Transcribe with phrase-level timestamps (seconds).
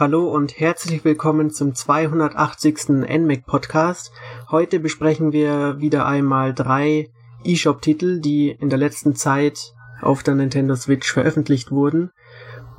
[0.00, 2.88] Hallo und herzlich willkommen zum 280.
[2.88, 4.12] NMAC Podcast.
[4.50, 7.10] Heute besprechen wir wieder einmal drei
[7.44, 12.12] eShop-Titel, die in der letzten Zeit auf der Nintendo Switch veröffentlicht wurden.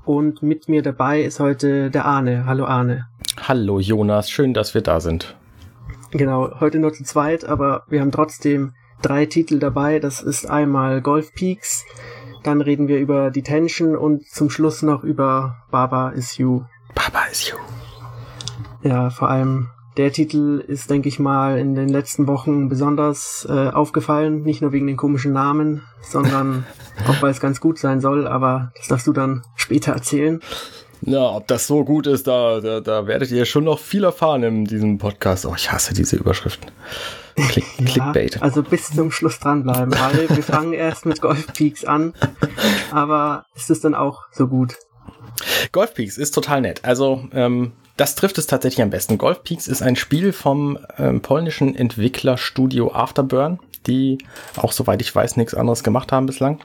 [0.03, 2.47] Und mit mir dabei ist heute der Arne.
[2.47, 3.05] Hallo Arne.
[3.39, 5.37] Hallo Jonas, schön, dass wir da sind.
[6.09, 9.99] Genau, heute nur zu zweit, aber wir haben trotzdem drei Titel dabei.
[9.99, 11.85] Das ist einmal Golf Peaks,
[12.41, 16.63] dann reden wir über Detention und zum Schluss noch über Baba is You.
[16.95, 17.57] Baba is You.
[18.83, 23.69] Ja, vor allem der Titel ist, denke ich mal, in den letzten Wochen besonders äh,
[23.69, 24.43] aufgefallen.
[24.43, 26.65] Nicht nur wegen den komischen Namen, sondern
[27.07, 28.27] auch weil es ganz gut sein soll.
[28.27, 30.39] Aber das darfst du dann später erzählen.
[31.01, 34.43] Ja, ob das so gut ist, da, da, da werdet ihr schon noch viel erfahren
[34.43, 35.45] in diesem Podcast.
[35.45, 36.69] Oh, ich hasse diese Überschriften.
[37.35, 38.41] Click, ja, Clickbait.
[38.41, 42.13] Also bis zum Schluss dranbleiben, weil wir fangen erst mit Golf Peaks an.
[42.91, 44.77] Aber ist es dann auch so gut?
[45.71, 46.81] Golf Peaks ist total nett.
[46.83, 49.17] Also, ähm, das trifft es tatsächlich am besten.
[49.17, 54.17] Golf Peaks ist ein Spiel vom ähm, polnischen Entwicklerstudio Afterburn, die
[54.55, 56.59] auch, soweit ich weiß, nichts anderes gemacht haben bislang.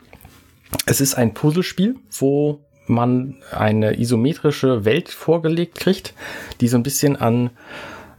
[0.87, 6.15] Es ist ein Puzzlespiel, wo man eine isometrische Welt vorgelegt kriegt,
[6.61, 7.51] die so ein bisschen an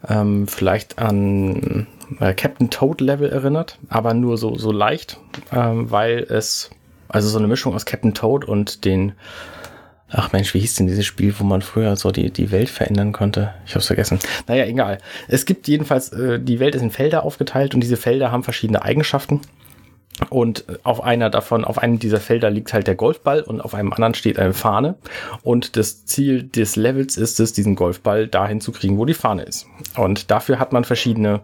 [0.08, 1.88] ähm, vielleicht an
[2.20, 5.20] äh, Captain Toad Level erinnert, aber nur so, so leicht,
[5.52, 6.70] ähm, weil es
[7.10, 9.14] also so eine Mischung aus Captain Toad und den
[10.10, 13.12] Ach Mensch, wie hieß denn dieses Spiel, wo man früher so die, die Welt verändern
[13.12, 13.54] konnte?
[13.66, 14.20] Ich hab's vergessen.
[14.48, 15.00] Naja, egal.
[15.28, 18.84] Es gibt jedenfalls, äh, die Welt ist in Felder aufgeteilt und diese Felder haben verschiedene
[18.84, 19.42] Eigenschaften.
[20.30, 23.94] Und auf einer davon, auf einem dieser Felder liegt halt der Golfball und auf einem
[23.94, 24.96] anderen steht eine Fahne.
[25.44, 29.44] Und das Ziel des Levels ist es, diesen Golfball dahin zu kriegen, wo die Fahne
[29.44, 29.68] ist.
[29.96, 31.42] Und dafür hat man verschiedene,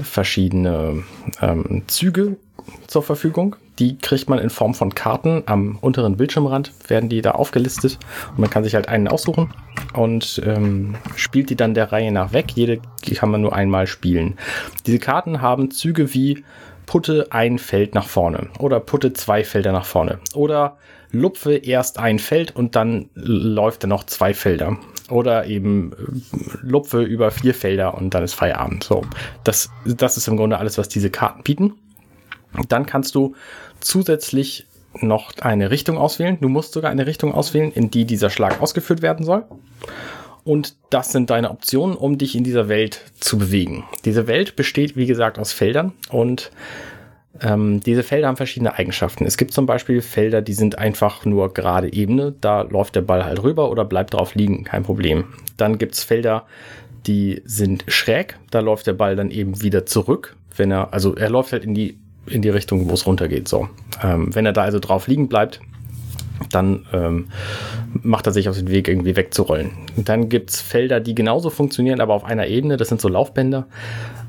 [0.00, 1.02] verschiedene
[1.42, 2.36] ähm, Züge
[2.86, 3.56] zur Verfügung.
[3.78, 7.98] Die kriegt man in Form von Karten am unteren Bildschirmrand, werden die da aufgelistet
[8.30, 9.52] und man kann sich halt einen aussuchen
[9.94, 12.52] und ähm, spielt die dann der Reihe nach weg.
[12.54, 12.80] Jede
[13.14, 14.36] kann man nur einmal spielen.
[14.86, 16.44] Diese Karten haben Züge wie
[16.86, 20.78] putte ein Feld nach vorne oder putte zwei Felder nach vorne oder
[21.10, 25.96] lupfe erst ein Feld und dann läuft er noch zwei Felder oder eben äh,
[26.62, 28.84] lupfe über vier Felder und dann ist Feierabend.
[28.84, 29.02] So,
[29.44, 31.74] das, das ist im Grunde alles, was diese Karten bieten.
[32.68, 33.34] Dann kannst du
[33.86, 34.66] zusätzlich
[35.00, 36.38] noch eine Richtung auswählen.
[36.40, 39.44] Du musst sogar eine Richtung auswählen, in die dieser Schlag ausgeführt werden soll.
[40.44, 43.84] Und das sind deine Optionen, um dich in dieser Welt zu bewegen.
[44.04, 46.52] Diese Welt besteht, wie gesagt, aus Feldern und
[47.42, 49.26] ähm, diese Felder haben verschiedene Eigenschaften.
[49.26, 52.32] Es gibt zum Beispiel Felder, die sind einfach nur gerade Ebene.
[52.40, 55.24] Da läuft der Ball halt rüber oder bleibt drauf liegen, kein Problem.
[55.56, 56.46] Dann gibt es Felder,
[57.06, 58.38] die sind schräg.
[58.50, 61.74] Da läuft der Ball dann eben wieder zurück, wenn er, also er läuft halt in
[61.74, 63.48] die, in die Richtung, wo es runtergeht.
[63.48, 63.68] So.
[64.02, 65.60] Ähm, wenn er da also drauf liegen bleibt,
[66.50, 67.28] dann ähm,
[68.02, 69.70] macht er sich auf den Weg, irgendwie wegzurollen.
[69.96, 72.76] Und dann gibt es Felder, die genauso funktionieren, aber auf einer Ebene.
[72.76, 73.66] Das sind so Laufbänder.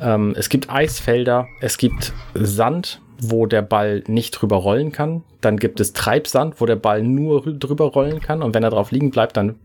[0.02, 5.24] Ähm, es gibt Eisfelder, es gibt Sand, wo der Ball nicht drüber rollen kann.
[5.42, 8.42] Dann gibt es Treibsand, wo der Ball nur drüber rollen kann.
[8.42, 9.56] Und wenn er drauf liegen bleibt, dann äh,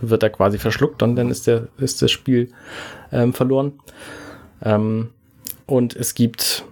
[0.00, 2.48] wird er quasi verschluckt und dann ist, der, ist das Spiel
[3.12, 3.72] ähm, verloren.
[4.64, 5.10] Ähm,
[5.66, 6.64] und es gibt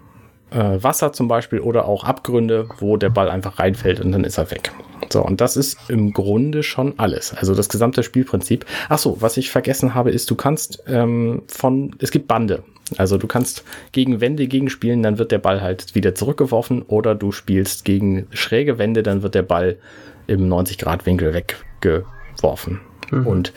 [0.50, 4.38] äh, Wasser zum Beispiel oder auch Abgründe, wo der Ball einfach reinfällt und dann ist
[4.38, 4.72] er weg.
[5.10, 7.34] So, und das ist im Grunde schon alles.
[7.34, 8.66] Also das gesamte Spielprinzip.
[8.88, 12.62] Ach so, was ich vergessen habe, ist, du kannst ähm, von, es gibt Bande.
[12.96, 17.32] Also du kannst gegen Wände gegenspielen, dann wird der Ball halt wieder zurückgeworfen oder du
[17.32, 19.78] spielst gegen schräge Wände, dann wird der Ball
[20.26, 22.80] im 90-Grad-Winkel weggeworfen.
[23.10, 23.26] Mhm.
[23.26, 23.52] Und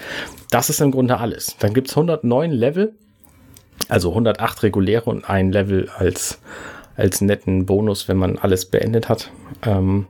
[0.52, 1.56] das ist im Grunde alles.
[1.60, 2.94] Dann gibt's 109 Level,
[3.90, 6.40] also 108 reguläre und ein Level als,
[6.96, 9.32] als netten Bonus, wenn man alles beendet hat.
[9.66, 10.08] Ähm,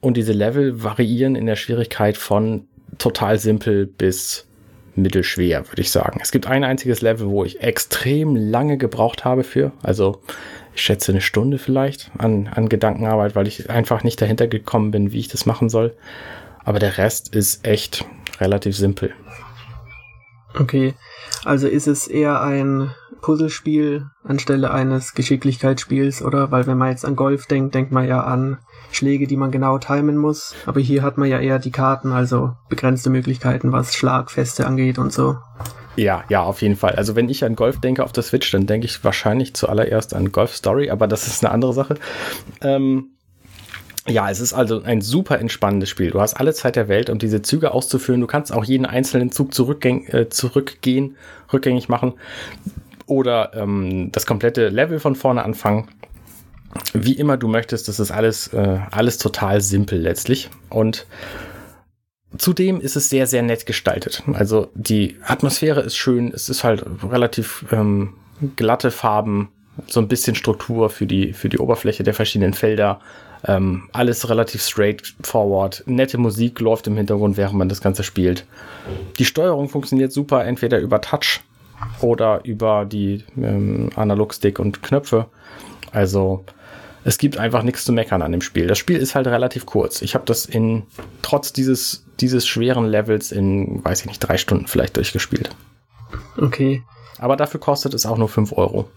[0.00, 2.66] und diese Level variieren in der Schwierigkeit von
[2.98, 4.46] total simpel bis
[4.94, 6.20] mittelschwer, würde ich sagen.
[6.22, 9.72] Es gibt ein einziges Level, wo ich extrem lange gebraucht habe für.
[9.82, 10.20] Also
[10.74, 15.12] ich schätze eine Stunde vielleicht an, an Gedankenarbeit, weil ich einfach nicht dahinter gekommen bin,
[15.12, 15.94] wie ich das machen soll.
[16.64, 18.04] Aber der Rest ist echt
[18.40, 19.12] relativ simpel.
[20.58, 20.94] Okay,
[21.44, 22.90] also ist es eher ein
[23.20, 26.50] Puzzlespiel anstelle eines Geschicklichkeitsspiels, oder?
[26.50, 28.58] Weil wenn man jetzt an Golf denkt, denkt man ja an
[28.92, 30.54] Schläge, die man genau timen muss.
[30.66, 35.12] Aber hier hat man ja eher die Karten, also begrenzte Möglichkeiten, was Schlagfeste angeht und
[35.12, 35.36] so.
[35.96, 36.92] Ja, ja, auf jeden Fall.
[36.92, 40.32] Also wenn ich an Golf denke auf der Switch, dann denke ich wahrscheinlich zuallererst an
[40.32, 41.96] Golf Story, aber das ist eine andere Sache.
[42.62, 43.10] Ähm,
[44.06, 46.10] ja, es ist also ein super entspannendes Spiel.
[46.10, 48.20] Du hast alle Zeit der Welt, um diese Züge auszuführen.
[48.20, 51.16] Du kannst auch jeden einzelnen Zug äh, zurückgehen,
[51.52, 52.14] rückgängig machen
[53.10, 55.88] oder ähm, das komplette Level von vorne anfangen.
[56.92, 60.48] Wie immer du möchtest, das ist alles, äh, alles total simpel letztlich.
[60.68, 61.06] Und
[62.38, 64.22] zudem ist es sehr, sehr nett gestaltet.
[64.32, 68.14] Also die Atmosphäre ist schön, es ist halt relativ ähm,
[68.54, 69.48] glatte Farben,
[69.88, 73.00] so ein bisschen Struktur für die, für die Oberfläche der verschiedenen Felder.
[73.44, 75.82] Ähm, alles relativ straightforward.
[75.86, 78.44] Nette Musik läuft im Hintergrund, während man das Ganze spielt.
[79.18, 81.40] Die Steuerung funktioniert super, entweder über Touch
[82.00, 85.26] oder über die ähm, Analogstick und Knöpfe.
[85.92, 86.44] Also
[87.04, 88.66] es gibt einfach nichts zu meckern an dem Spiel.
[88.66, 90.02] Das Spiel ist halt relativ kurz.
[90.02, 90.84] Ich habe das in
[91.22, 95.50] trotz dieses dieses schweren Levels in, weiß ich nicht, drei Stunden vielleicht durchgespielt.
[96.36, 96.82] Okay.
[97.18, 98.88] Aber dafür kostet es auch nur 5 Euro.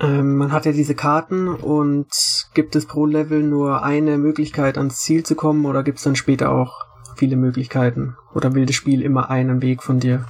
[0.00, 2.06] Ähm, man hat ja diese Karten und
[2.54, 6.16] gibt es pro Level nur eine Möglichkeit ans Ziel zu kommen oder gibt es dann
[6.16, 6.86] später auch
[7.16, 8.16] viele Möglichkeiten?
[8.34, 10.24] Oder will das Spiel immer einen Weg von dir?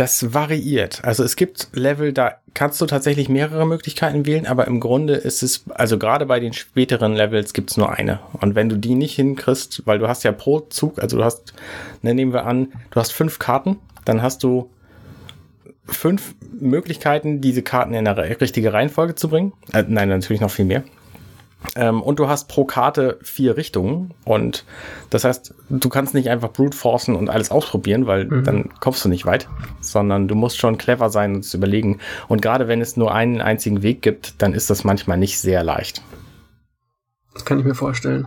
[0.00, 1.04] Das variiert.
[1.04, 5.42] Also es gibt Level, da kannst du tatsächlich mehrere Möglichkeiten wählen, aber im Grunde ist
[5.42, 8.20] es, also gerade bei den späteren Levels gibt es nur eine.
[8.40, 11.52] Und wenn du die nicht hinkriegst, weil du hast ja pro Zug, also du hast,
[12.00, 13.76] ne, nehmen wir an, du hast fünf Karten,
[14.06, 14.70] dann hast du
[15.84, 19.52] fünf Möglichkeiten, diese Karten in eine richtige Reihenfolge zu bringen.
[19.74, 20.82] Äh, nein, natürlich noch viel mehr.
[21.76, 24.12] Ähm, und du hast pro Karte vier Richtungen.
[24.24, 24.64] Und
[25.10, 28.44] das heißt, du kannst nicht einfach brute forcen und alles ausprobieren, weil mhm.
[28.44, 29.48] dann kommst du nicht weit,
[29.80, 31.98] sondern du musst schon clever sein und es überlegen.
[32.28, 35.62] Und gerade wenn es nur einen einzigen Weg gibt, dann ist das manchmal nicht sehr
[35.62, 36.02] leicht.
[37.34, 38.26] Das kann ich mir vorstellen.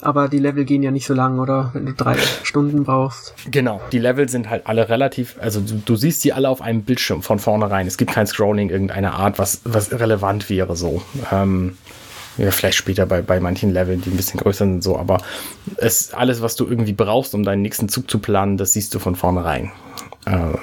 [0.00, 1.70] Aber die Level gehen ja nicht so lang, oder?
[1.72, 3.34] Wenn du drei Stunden brauchst.
[3.50, 6.82] Genau, die Level sind halt alle relativ, also du, du siehst sie alle auf einem
[6.82, 7.86] Bildschirm von vornherein.
[7.86, 11.00] Es gibt kein Scrolling irgendeiner Art, was, was relevant wäre so.
[11.32, 11.78] Ähm,
[12.36, 15.18] ja, vielleicht später bei, bei manchen Leveln, die ein bisschen größer sind, so, aber
[15.76, 18.98] es alles, was du irgendwie brauchst, um deinen nächsten Zug zu planen, das siehst du
[18.98, 19.70] von vornherein.
[20.26, 20.56] Äh,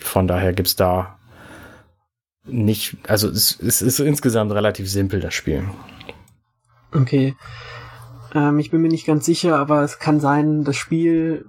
[0.00, 1.18] von daher gibt es da
[2.46, 5.64] nicht, also es, es ist insgesamt relativ simpel, das Spiel.
[6.92, 7.34] Okay.
[8.34, 11.46] Ähm, ich bin mir nicht ganz sicher, aber es kann sein, das Spiel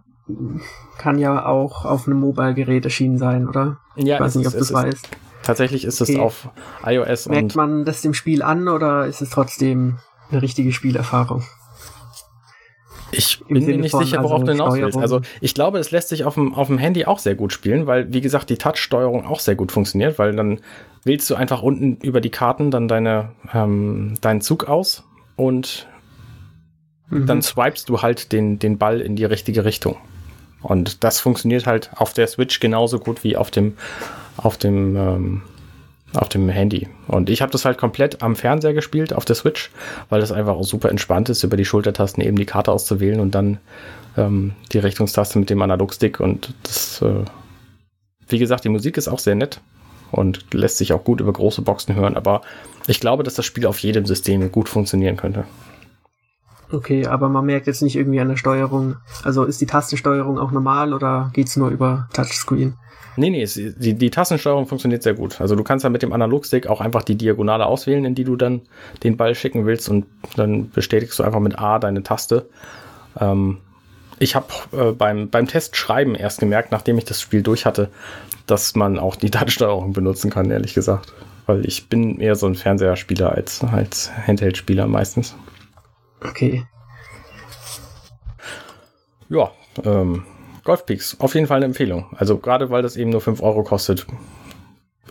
[0.97, 3.77] kann ja auch auf einem Mobile-Gerät erschienen sein, oder?
[3.95, 5.09] Ja, ich weiß nicht, ob du es weißt.
[5.45, 6.13] Tatsächlich ist okay.
[6.13, 6.49] es auf
[6.83, 9.99] iOS Merkt man das dem Spiel an oder ist es trotzdem
[10.31, 11.43] eine richtige Spielerfahrung?
[13.11, 14.97] Ich bin mir nicht sicher, worauf also du hinaus willst.
[14.97, 17.85] Also ich glaube, es lässt sich auf dem, auf dem Handy auch sehr gut spielen,
[17.85, 20.61] weil, wie gesagt, die Touch-Steuerung auch sehr gut funktioniert, weil dann
[21.03, 25.03] wählst du einfach unten über die Karten dann deine, ähm, deinen Zug aus
[25.35, 25.87] und
[27.09, 27.27] mhm.
[27.27, 29.97] dann swipest du halt den, den Ball in die richtige Richtung.
[30.63, 33.75] Und das funktioniert halt auf der Switch genauso gut wie auf dem,
[34.37, 35.41] auf dem, ähm,
[36.13, 36.87] auf dem Handy.
[37.07, 39.71] Und ich habe das halt komplett am Fernseher gespielt, auf der Switch,
[40.09, 43.35] weil das einfach auch super entspannt ist, über die Schultertasten eben die Karte auszuwählen und
[43.35, 43.57] dann
[44.17, 46.19] ähm, die Richtungstaste mit dem Analogstick.
[46.19, 47.25] Und das, äh,
[48.27, 49.59] wie gesagt, die Musik ist auch sehr nett
[50.11, 52.15] und lässt sich auch gut über große Boxen hören.
[52.15, 52.41] Aber
[52.87, 55.45] ich glaube, dass das Spiel auf jedem System gut funktionieren könnte.
[56.71, 58.95] Okay, aber man merkt jetzt nicht irgendwie an der Steuerung.
[59.23, 62.75] Also ist die Tastensteuerung auch normal oder geht's nur über Touchscreen?
[63.17, 65.39] Nee, nee, die, die Tastensteuerung funktioniert sehr gut.
[65.39, 68.35] Also du kannst ja mit dem Analogstick auch einfach die Diagonale auswählen, in die du
[68.35, 68.61] dann
[69.03, 72.49] den Ball schicken willst und dann bestätigst du einfach mit A deine Taste.
[73.19, 73.57] Ähm,
[74.19, 77.89] ich habe äh, beim, beim Testschreiben erst gemerkt, nachdem ich das Spiel durch hatte,
[78.47, 81.13] dass man auch die Tastensteuerung benutzen kann, ehrlich gesagt.
[81.45, 85.35] Weil ich bin eher so ein Fernseherspieler als, als Handheld-Spieler meistens.
[86.21, 86.65] Okay.
[89.29, 89.51] Ja,
[89.83, 90.23] ähm,
[90.63, 92.07] Golfpeaks, auf jeden Fall eine Empfehlung.
[92.17, 94.05] Also gerade weil das eben nur 5 Euro kostet.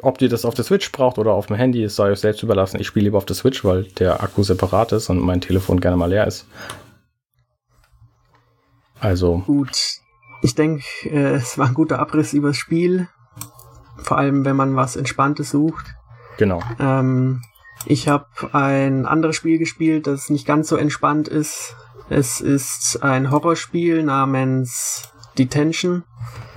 [0.03, 2.43] Ob ihr das auf der Switch braucht oder auf dem Handy, ist sei euch selbst
[2.43, 2.81] überlassen.
[2.81, 5.97] Ich spiele lieber auf der Switch, weil der Akku separat ist und mein Telefon gerne
[5.97, 6.47] mal leer ist.
[9.01, 9.39] Also.
[9.47, 9.77] Gut.
[10.43, 13.09] Ich denke, äh, es war ein guter Abriss übers Spiel.
[13.99, 15.95] Vor allem, wenn man was Entspanntes sucht.
[16.37, 16.61] Genau.
[16.79, 17.43] Ähm,
[17.87, 21.77] ich habe ein anderes Spiel gespielt, das nicht ganz so entspannt ist.
[22.09, 26.05] Es ist ein Horrorspiel namens Detention.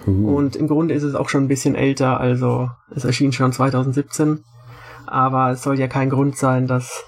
[0.05, 0.36] Uh.
[0.36, 4.43] Und im Grunde ist es auch schon ein bisschen älter, also es erschien schon 2017.
[5.05, 7.05] Aber es soll ja kein Grund sein, dass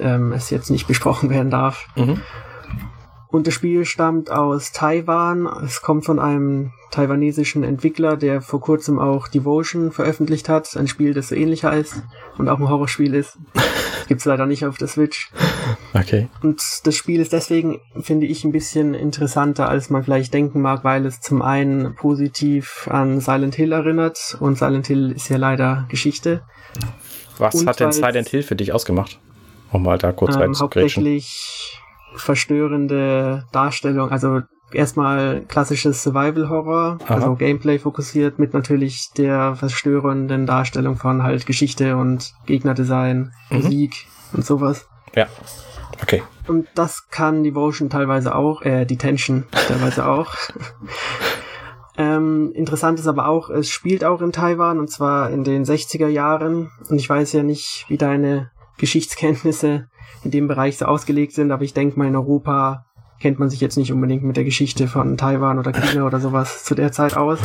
[0.00, 1.86] ähm, es jetzt nicht besprochen werden darf.
[1.96, 2.20] Mhm.
[3.34, 5.48] Und das Spiel stammt aus Taiwan.
[5.64, 10.76] Es kommt von einem taiwanesischen Entwickler, der vor kurzem auch Devotion veröffentlicht hat.
[10.76, 12.00] Ein Spiel, das so ähnlich heißt
[12.38, 13.36] und auch ein Horrorspiel ist.
[14.06, 15.32] Gibt's leider nicht auf der Switch.
[15.94, 16.28] Okay.
[16.44, 20.84] Und das Spiel ist deswegen, finde ich, ein bisschen interessanter, als man vielleicht denken mag,
[20.84, 25.86] weil es zum einen positiv an Silent Hill erinnert und Silent Hill ist ja leider
[25.88, 26.44] Geschichte.
[27.38, 29.18] Was und hat denn Silent Hill für dich ausgemacht?
[29.72, 31.80] Um mal da kurz ähm, Hauptsächlich
[32.16, 34.40] verstörende Darstellung, also
[34.72, 42.34] erstmal klassisches Survival-Horror, also Gameplay fokussiert mit natürlich der verstörenden Darstellung von halt Geschichte und
[42.46, 43.56] Gegnerdesign, mhm.
[43.56, 44.88] Musik und sowas.
[45.14, 45.26] Ja.
[46.02, 46.22] Okay.
[46.46, 50.34] Und das kann Devotion teilweise auch, äh, Detention teilweise auch.
[51.96, 56.08] ähm, interessant ist aber auch, es spielt auch in Taiwan und zwar in den 60er
[56.08, 56.70] Jahren.
[56.88, 59.88] Und ich weiß ja nicht, wie deine Geschichtskenntnisse
[60.24, 62.86] in dem Bereich so ausgelegt sind, aber ich denke mal in Europa
[63.20, 66.64] kennt man sich jetzt nicht unbedingt mit der Geschichte von Taiwan oder China oder sowas
[66.64, 67.38] zu der Zeit aus.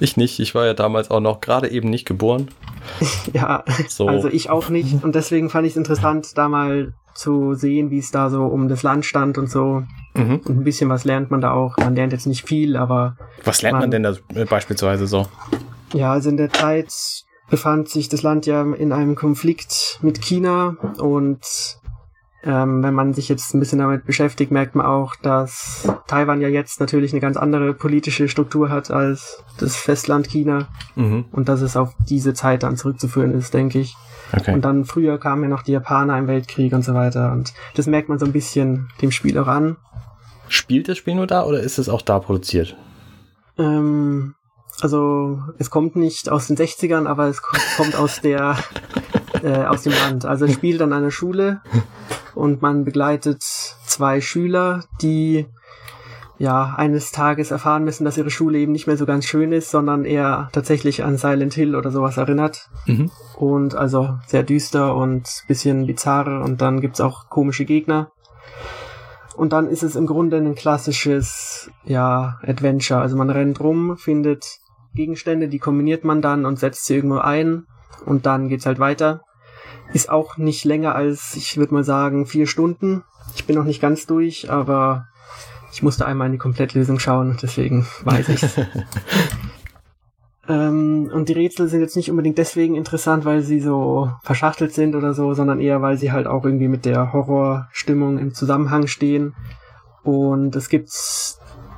[0.00, 2.48] Ich nicht, ich war ja damals auch noch gerade eben nicht geboren.
[3.34, 4.08] ja, so.
[4.08, 5.04] also ich auch nicht.
[5.04, 8.68] Und deswegen fand ich es interessant, da mal zu sehen, wie es da so um
[8.68, 9.82] das Land stand und so.
[10.14, 10.40] Mhm.
[10.44, 11.76] Und ein bisschen was lernt man da auch.
[11.78, 13.16] Man lernt jetzt nicht viel, aber.
[13.44, 14.14] Was lernt man, man denn da
[14.48, 15.26] beispielsweise so?
[15.92, 20.76] Ja, also in der Zeit befand sich das Land ja in einem Konflikt mit China
[20.98, 21.44] und
[22.46, 26.48] ähm, wenn man sich jetzt ein bisschen damit beschäftigt, merkt man auch, dass Taiwan ja
[26.48, 31.24] jetzt natürlich eine ganz andere politische Struktur hat als das Festland China mhm.
[31.32, 33.96] und dass es auf diese Zeit dann zurückzuführen ist, denke ich.
[34.32, 34.54] Okay.
[34.54, 37.32] Und dann früher kamen ja noch die Japaner im Weltkrieg und so weiter.
[37.32, 39.76] Und das merkt man so ein bisschen dem Spiel auch an.
[40.48, 42.76] Spielt das Spiel nur da oder ist es auch da produziert?
[43.58, 44.34] Ähm,
[44.80, 47.42] also es kommt nicht aus den 60ern, aber es
[47.76, 48.56] kommt aus der
[49.42, 50.24] äh, aus dem Land.
[50.24, 51.60] Also es spielt an einer Schule
[52.34, 55.46] und man begleitet zwei Schüler, die
[56.38, 59.70] ja, eines Tages erfahren müssen, dass ihre Schule eben nicht mehr so ganz schön ist,
[59.70, 62.68] sondern eher tatsächlich an Silent Hill oder sowas erinnert.
[62.84, 63.10] Mhm.
[63.36, 68.10] Und also sehr düster und bisschen bizarr und dann gibt's auch komische Gegner.
[69.34, 73.00] Und dann ist es im Grunde ein klassisches, ja, Adventure.
[73.00, 74.60] Also man rennt rum, findet
[74.96, 77.66] Gegenstände, die kombiniert man dann und setzt sie irgendwo ein
[78.04, 79.22] und dann geht's halt weiter.
[79.92, 83.04] Ist auch nicht länger als, ich würde mal sagen, vier Stunden.
[83.36, 85.06] Ich bin noch nicht ganz durch, aber
[85.72, 88.56] ich musste einmal in die Komplettlösung schauen, deswegen weiß ich's.
[90.48, 94.96] ähm, und die Rätsel sind jetzt nicht unbedingt deswegen interessant, weil sie so verschachtelt sind
[94.96, 99.34] oder so, sondern eher, weil sie halt auch irgendwie mit der Horrorstimmung im Zusammenhang stehen.
[100.02, 100.88] Und es gibt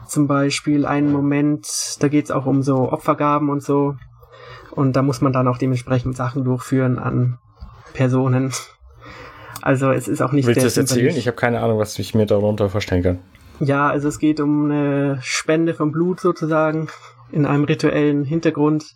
[0.09, 3.95] zum Beispiel einen Moment, da geht's auch um so Opfergaben und so.
[4.71, 7.38] Und da muss man dann auch dementsprechend Sachen durchführen an
[7.93, 8.53] Personen.
[9.62, 11.17] Also es ist auch nicht Willst du das erzählen?
[11.17, 13.19] Ich habe keine Ahnung, was ich mir darunter vorstellen kann.
[13.61, 16.88] Ja, also es geht um eine Spende von Blut sozusagen
[17.33, 18.95] in einem rituellen Hintergrund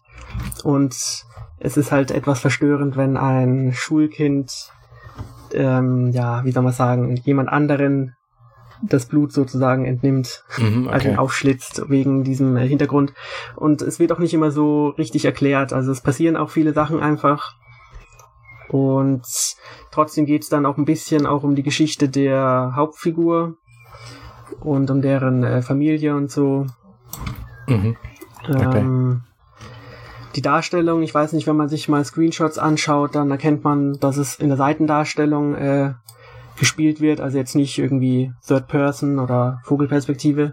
[0.62, 0.94] und
[1.58, 4.70] es ist halt etwas verstörend, wenn ein Schulkind,
[5.52, 8.16] ähm, ja, wie soll man sagen, jemand anderen
[8.82, 10.94] das Blut sozusagen entnimmt, mhm, okay.
[10.94, 13.14] also aufschlitzt wegen diesem äh, Hintergrund.
[13.56, 15.72] Und es wird auch nicht immer so richtig erklärt.
[15.72, 17.54] Also es passieren auch viele Sachen einfach.
[18.68, 19.22] Und
[19.90, 23.56] trotzdem geht es dann auch ein bisschen auch um die Geschichte der Hauptfigur,
[24.60, 26.66] und um deren äh, Familie und so.
[27.66, 27.96] Mhm.
[28.48, 28.78] Okay.
[28.78, 29.22] Ähm,
[30.34, 34.16] die Darstellung, ich weiß nicht, wenn man sich mal Screenshots anschaut, dann erkennt man, dass
[34.16, 35.92] es in der Seitendarstellung äh,
[36.62, 40.52] gespielt wird, also jetzt nicht irgendwie Third Person oder Vogelperspektive.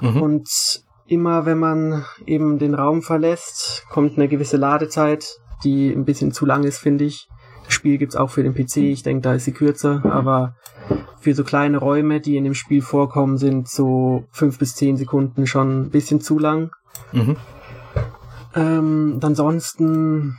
[0.00, 0.22] Mhm.
[0.22, 0.48] Und
[1.06, 5.26] immer wenn man eben den Raum verlässt, kommt eine gewisse Ladezeit,
[5.64, 7.28] die ein bisschen zu lang ist, finde ich.
[7.66, 10.54] Das Spiel gibt's auch für den PC, ich denke, da ist sie kürzer, aber
[11.20, 15.46] für so kleine Räume, die in dem Spiel vorkommen, sind so fünf bis zehn Sekunden
[15.46, 16.70] schon ein bisschen zu lang.
[17.12, 17.36] Mhm.
[18.54, 20.38] Ähm, ansonsten,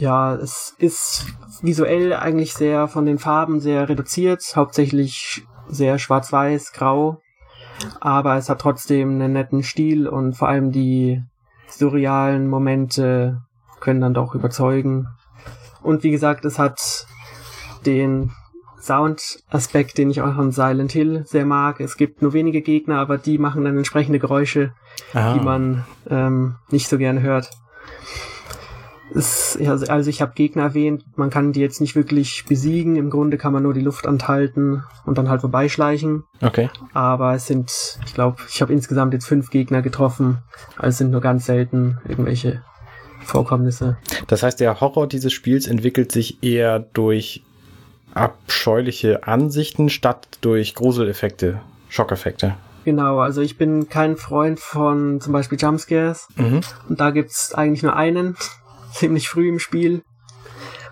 [0.00, 1.26] ja, es ist
[1.60, 7.20] visuell eigentlich sehr von den Farben sehr reduziert, hauptsächlich sehr schwarz-weiß, grau,
[8.00, 11.22] aber es hat trotzdem einen netten Stil und vor allem die
[11.68, 13.42] surrealen Momente
[13.80, 15.06] können dann doch überzeugen.
[15.82, 17.06] Und wie gesagt, es hat
[17.84, 18.30] den
[18.80, 21.80] Sound-Aspekt, den ich auch an Silent Hill sehr mag.
[21.80, 24.72] Es gibt nur wenige Gegner, aber die machen dann entsprechende Geräusche,
[25.12, 25.34] ah.
[25.34, 27.50] die man ähm, nicht so gerne hört.
[29.14, 32.96] Es, also ich habe Gegner erwähnt, man kann die jetzt nicht wirklich besiegen.
[32.96, 36.24] Im Grunde kann man nur die Luft anhalten und dann halt vorbeischleichen.
[36.40, 36.70] Okay.
[36.92, 40.38] Aber es sind, ich glaube, ich habe insgesamt jetzt fünf Gegner getroffen.
[40.76, 42.62] Also es sind nur ganz selten irgendwelche
[43.22, 43.98] Vorkommnisse.
[44.26, 47.42] Das heißt, der Horror dieses Spiels entwickelt sich eher durch
[48.14, 52.56] abscheuliche Ansichten statt durch Gruseleffekte, Schockeffekte.
[52.84, 56.28] Genau, also ich bin kein Freund von zum Beispiel Jumpscares.
[56.36, 56.60] Mhm.
[56.88, 58.36] Und da gibt's eigentlich nur einen,
[58.92, 60.02] ziemlich früh im Spiel.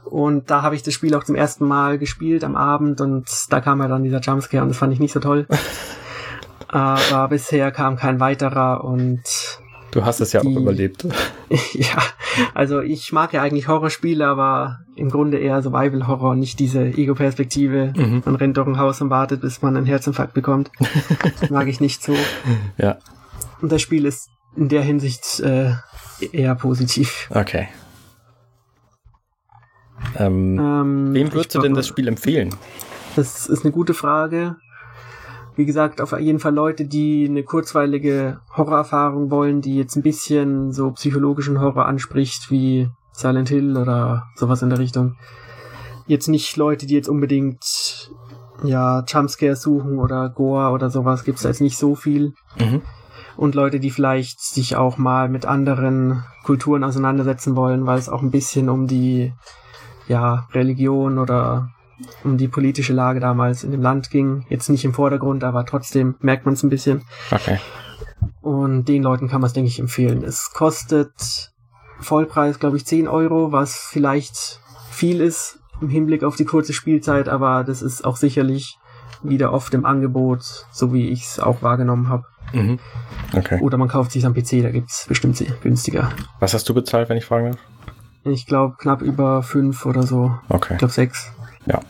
[0.04, 3.60] Und da habe ich das Spiel auch zum ersten Mal gespielt am Abend und da
[3.60, 5.46] kam ja dann dieser Jumpscare und das fand ich nicht so toll.
[6.68, 9.22] Aber bisher kam kein weiterer und
[9.90, 11.06] Du hast es ja die, auch überlebt.
[11.72, 11.96] ja,
[12.54, 17.94] also ich mag ja eigentlich Horrorspiele, aber im Grunde eher Survival-Horror, nicht diese Ego-Perspektive.
[17.96, 18.22] Mhm.
[18.24, 20.70] Man rennt durch ein Haus und wartet, bis man einen Herzinfarkt bekommt.
[21.48, 22.14] mag ich nicht so.
[22.76, 22.98] Ja.
[23.60, 25.72] Und das Spiel ist in der Hinsicht äh,
[26.32, 27.28] eher positiv.
[27.30, 27.68] Okay.
[30.16, 32.54] Ähm, ähm, wem würdest du denn das Spiel empfehlen?
[33.16, 34.56] Das ist eine gute Frage.
[35.56, 40.72] Wie gesagt, auf jeden Fall Leute, die eine kurzweilige Horrorerfahrung wollen, die jetzt ein bisschen
[40.72, 45.16] so psychologischen Horror anspricht, wie Silent Hill oder sowas in der Richtung.
[46.06, 48.12] Jetzt nicht Leute, die jetzt unbedingt
[48.62, 52.34] ja Jumpscare suchen oder Gore oder sowas, gibt's da jetzt nicht so viel.
[52.58, 52.82] Mhm.
[53.36, 58.22] Und Leute, die vielleicht sich auch mal mit anderen Kulturen auseinandersetzen wollen, weil es auch
[58.22, 59.32] ein bisschen um die
[60.08, 61.70] ja, Religion oder
[62.24, 64.46] um die politische Lage damals in dem Land ging.
[64.48, 67.02] Jetzt nicht im Vordergrund, aber trotzdem merkt man es ein bisschen.
[67.30, 67.58] Okay.
[68.40, 70.22] Und den Leuten kann man es, denke ich, empfehlen.
[70.22, 71.52] Es kostet
[72.00, 74.60] Vollpreis, glaube ich, 10 Euro, was vielleicht
[74.90, 78.78] viel ist im Hinblick auf die kurze Spielzeit, aber das ist auch sicherlich
[79.22, 82.24] wieder oft im Angebot, so wie ich es auch wahrgenommen habe.
[82.52, 82.78] Mhm.
[83.36, 83.60] Okay.
[83.60, 86.10] Oder man kauft sich am PC, da gibt es bestimmt günstiger.
[86.40, 87.60] Was hast du bezahlt, wenn ich fragen darf?
[88.30, 90.38] Ich glaube knapp über 5 oder so.
[90.48, 90.74] Okay.
[90.74, 91.32] Ich glaube 6.
[91.66, 91.80] Ja.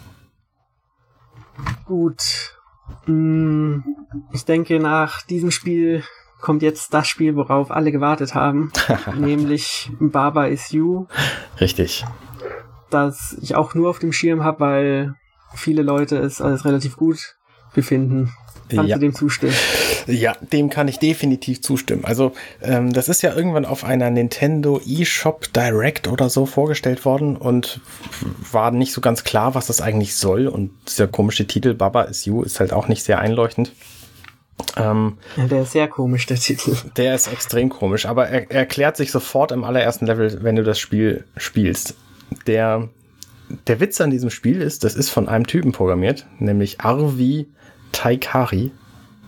[1.85, 2.57] Gut.
[3.05, 3.85] Hm,
[4.33, 6.05] ich denke, nach diesem Spiel
[6.41, 8.73] kommt jetzt das Spiel, worauf alle gewartet haben,
[9.17, 11.07] nämlich Baba is You.
[11.61, 12.05] Richtig.
[12.91, 15.15] Das ich auch nur auf dem Schirm habe, weil
[15.55, 17.37] viele Leute es als relativ gut
[17.75, 18.33] befinden.
[18.71, 18.97] Kannst ja.
[18.97, 19.55] du dem zustimmen?
[20.09, 22.07] Ja, dem kann ich definitiv zustimmen.
[22.07, 27.37] Also, ähm, das ist ja irgendwann auf einer Nintendo eShop Direct oder so vorgestellt worden
[27.37, 27.81] und
[28.51, 30.49] war nicht so ganz klar, was das eigentlich soll.
[30.49, 33.73] Und dieser komische Titel Baba is You ist halt auch nicht sehr einleuchtend.
[34.77, 36.75] Ähm, ja, der ist sehr komisch, der Titel.
[36.97, 40.65] Der ist extrem komisch, aber er, er erklärt sich sofort im allerersten Level, wenn du
[40.65, 41.97] das Spiel spielst.
[42.47, 42.89] Der,
[43.67, 47.47] der Witz an diesem Spiel ist, das ist von einem Typen programmiert, nämlich Arvi
[47.93, 48.73] Taikari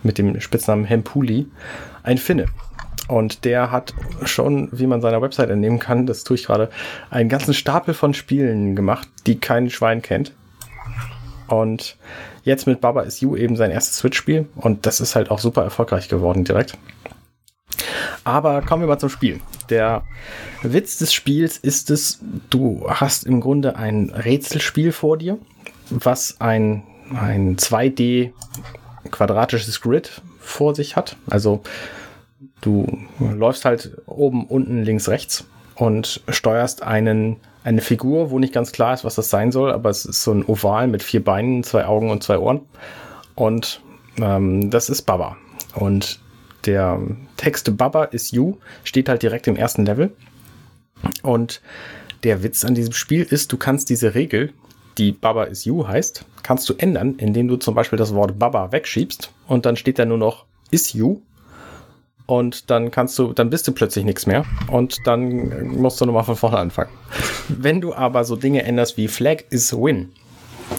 [0.03, 1.47] mit dem Spitznamen Hempuli,
[2.03, 2.45] ein Finne.
[3.07, 3.93] Und der hat
[4.23, 6.69] schon, wie man seiner Website entnehmen kann, das tue ich gerade,
[7.09, 10.33] einen ganzen Stapel von Spielen gemacht, die kein Schwein kennt.
[11.47, 11.97] Und
[12.43, 14.47] jetzt mit Baba is You eben sein erstes Switch-Spiel.
[14.55, 16.77] Und das ist halt auch super erfolgreich geworden direkt.
[18.23, 19.41] Aber kommen wir mal zum Spiel.
[19.69, 20.03] Der
[20.63, 25.37] Witz des Spiels ist es, du hast im Grunde ein Rätselspiel vor dir,
[25.89, 26.83] was ein,
[27.13, 28.31] ein 2D
[29.09, 31.15] quadratisches Grid vor sich hat.
[31.29, 31.61] Also
[32.61, 32.85] du
[33.19, 38.93] läufst halt oben, unten, links, rechts und steuerst einen, eine Figur, wo nicht ganz klar
[38.93, 41.85] ist, was das sein soll, aber es ist so ein Oval mit vier Beinen, zwei
[41.85, 42.61] Augen und zwei Ohren.
[43.35, 43.81] Und
[44.17, 45.37] ähm, das ist Baba.
[45.73, 46.19] Und
[46.65, 46.99] der
[47.37, 50.11] Text Baba is you steht halt direkt im ersten Level.
[51.23, 51.61] Und
[52.23, 54.53] der Witz an diesem Spiel ist, du kannst diese Regel,
[54.97, 58.71] die Baba is you heißt, kannst du ändern, indem du zum Beispiel das Wort Baba
[58.71, 61.21] wegschiebst und dann steht da nur noch is you
[62.25, 66.23] und dann kannst du, dann bist du plötzlich nichts mehr und dann musst du nochmal
[66.23, 66.91] von vorne anfangen.
[67.47, 70.11] Wenn du aber so Dinge änderst wie Flag is win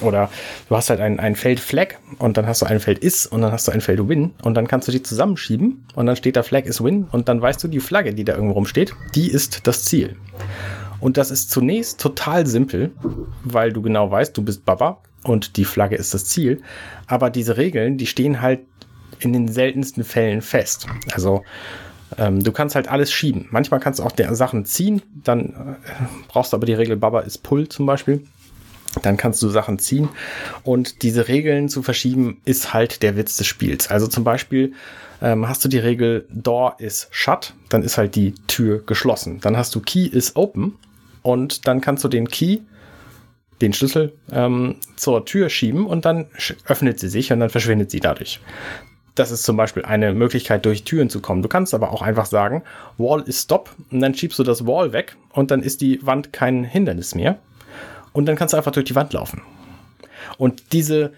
[0.01, 0.31] oder
[0.68, 3.42] du hast halt ein, ein Feld Flag und dann hast du ein Feld is und
[3.42, 6.37] dann hast du ein Feld win und dann kannst du die zusammenschieben und dann steht
[6.37, 9.31] da Flag is win und dann weißt du, die Flagge, die da irgendwo rumsteht, die
[9.31, 10.16] ist das Ziel.
[11.03, 12.93] Und das ist zunächst total simpel,
[13.43, 16.62] weil du genau weißt, du bist Baba und die Flagge ist das Ziel.
[17.09, 18.61] Aber diese Regeln, die stehen halt
[19.19, 20.87] in den seltensten Fällen fest.
[21.12, 21.43] Also
[22.19, 23.49] ähm, du kannst halt alles schieben.
[23.51, 27.21] Manchmal kannst du auch der Sachen ziehen, dann äh, brauchst du aber die Regel Baba
[27.21, 28.23] ist Pull zum Beispiel.
[29.03, 30.09] Dann kannst du Sachen ziehen
[30.62, 33.88] und diese Regeln zu verschieben ist halt der Witz des Spiels.
[33.88, 34.75] Also zum Beispiel
[35.21, 39.41] ähm, hast du die Regel Door is shut, dann ist halt die Tür geschlossen.
[39.41, 40.75] Dann hast du Key is open,
[41.23, 42.59] und dann kannst du den Key,
[43.61, 46.27] den Schlüssel, ähm, zur Tür schieben und dann
[46.67, 48.41] öffnet sie sich und dann verschwindet sie dadurch.
[49.15, 51.43] Das ist zum Beispiel eine Möglichkeit, durch Türen zu kommen.
[51.43, 52.63] Du kannst aber auch einfach sagen,
[52.97, 56.33] Wall is stop und dann schiebst du das Wall weg und dann ist die Wand
[56.33, 57.39] kein Hindernis mehr.
[58.13, 59.43] Und dann kannst du einfach durch die Wand laufen.
[60.39, 61.13] Und diese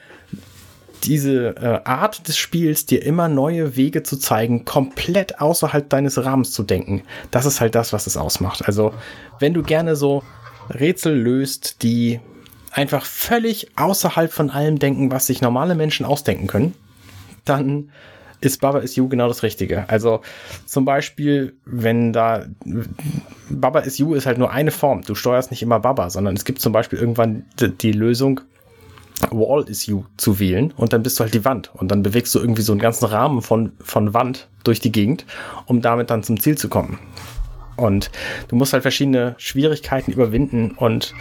[1.07, 6.53] diese äh, Art des Spiels, dir immer neue Wege zu zeigen, komplett außerhalb deines Rahmens
[6.53, 8.67] zu denken, das ist halt das, was es ausmacht.
[8.67, 8.93] Also,
[9.39, 10.23] wenn du gerne so
[10.71, 12.21] Rätsel löst, die
[12.71, 16.75] einfach völlig außerhalb von allem denken, was sich normale Menschen ausdenken können,
[17.45, 17.91] dann
[18.41, 19.89] ist Baba is You genau das Richtige.
[19.89, 20.21] Also
[20.67, 22.45] zum Beispiel, wenn da
[23.49, 25.03] Baba is You ist halt nur eine Form.
[25.03, 28.41] Du steuerst nicht immer Baba, sondern es gibt zum Beispiel irgendwann die, die Lösung,
[29.37, 32.35] Wall is you zu wählen und dann bist du halt die Wand und dann bewegst
[32.35, 35.27] du irgendwie so einen ganzen Rahmen von, von Wand durch die Gegend,
[35.67, 36.99] um damit dann zum Ziel zu kommen.
[37.77, 38.11] Und
[38.49, 41.15] du musst halt verschiedene Schwierigkeiten überwinden und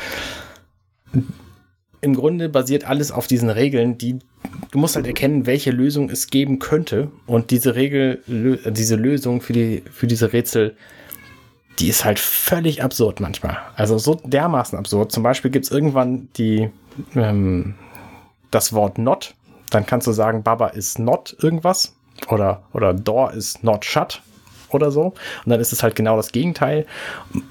[2.01, 4.19] im Grunde basiert alles auf diesen Regeln, die
[4.71, 9.53] du musst halt erkennen, welche Lösung es geben könnte und diese Regel, diese Lösung für
[9.53, 10.75] die, für diese Rätsel,
[11.79, 13.57] die ist halt völlig absurd manchmal.
[13.75, 15.11] Also so dermaßen absurd.
[15.11, 16.69] Zum Beispiel gibt es irgendwann die,
[17.15, 17.75] ähm,
[18.53, 19.35] das Wort not,
[19.69, 21.95] dann kannst du sagen, Baba ist not irgendwas
[22.29, 24.21] oder, oder door is not shut
[24.73, 25.13] oder so.
[25.45, 26.85] Und dann ist es halt genau das Gegenteil.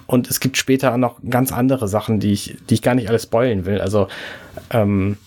[0.07, 3.25] Und es gibt später noch ganz andere Sachen, die ich, die ich gar nicht alles
[3.25, 3.81] spoilen will.
[3.81, 4.09] Also
[4.71, 5.19] ähm,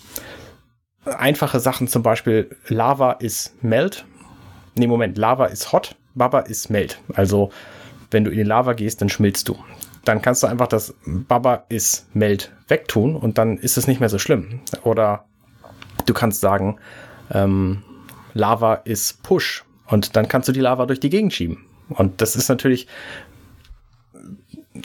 [1.06, 4.06] einfache Sachen zum Beispiel, Lava ist melt.
[4.76, 7.00] Nee, Moment, Lava ist hot, Baba ist melt.
[7.14, 7.52] Also
[8.12, 9.58] wenn du in die Lava gehst, dann schmilzt du.
[10.04, 14.10] Dann kannst du einfach das Baba ist melt wegtun und dann ist es nicht mehr
[14.10, 14.62] so schlimm.
[14.84, 15.26] Oder
[16.06, 16.78] du kannst sagen,
[17.32, 17.84] ähm,
[18.34, 21.66] Lava ist push und dann kannst du die Lava durch die Gegend schieben.
[21.90, 22.88] Und das ist natürlich,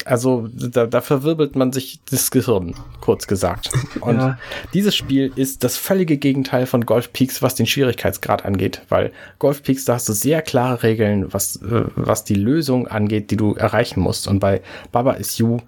[0.04, 3.70] also da, da verwirbelt man sich das Gehirn, kurz gesagt.
[4.00, 4.38] Und ja.
[4.74, 9.62] dieses Spiel ist das völlige Gegenteil von Golf Peaks, was den Schwierigkeitsgrad angeht, weil Golf
[9.62, 13.54] Peaks, da hast du sehr klare Regeln, was, äh, was die Lösung angeht, die du
[13.54, 14.28] erreichen musst.
[14.28, 14.61] Und bei
[14.92, 15.59] Baba is You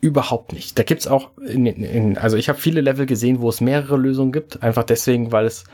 [0.00, 0.78] überhaupt nicht.
[0.78, 4.32] Da gibt's auch, in, in, also ich habe viele Level gesehen, wo es mehrere Lösungen
[4.32, 5.64] gibt, einfach deswegen, weil es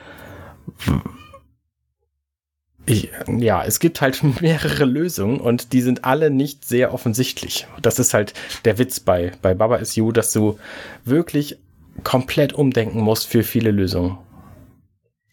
[2.88, 7.66] ich, ja, es gibt halt mehrere Lösungen und die sind alle nicht sehr offensichtlich.
[7.82, 8.32] Das ist halt
[8.64, 10.58] der Witz bei, bei Baba Is You, dass du
[11.04, 11.58] wirklich
[12.04, 14.18] komplett umdenken musst für viele Lösungen.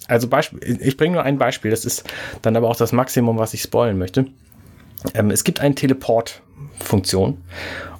[0.07, 2.03] Also Beispiel, ich bringe nur ein Beispiel, das ist
[2.41, 4.25] dann aber auch das Maximum, was ich spoilen möchte.
[5.13, 7.41] Ähm, es gibt eine Teleport-Funktion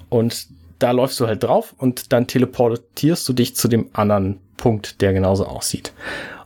[0.08, 0.48] und
[0.84, 5.14] da läufst du halt drauf und dann teleportierst du dich zu dem anderen Punkt, der
[5.14, 5.94] genauso aussieht.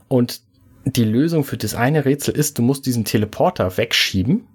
[0.07, 0.39] Und
[0.85, 4.47] die Lösung für das eine Rätsel ist, du musst diesen Teleporter wegschieben.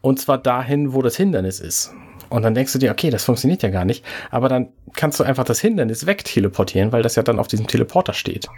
[0.00, 1.92] Und zwar dahin, wo das Hindernis ist.
[2.28, 4.04] Und dann denkst du dir, okay, das funktioniert ja gar nicht.
[4.32, 8.14] Aber dann kannst du einfach das Hindernis wegteleportieren, weil das ja dann auf diesem Teleporter
[8.14, 8.48] steht.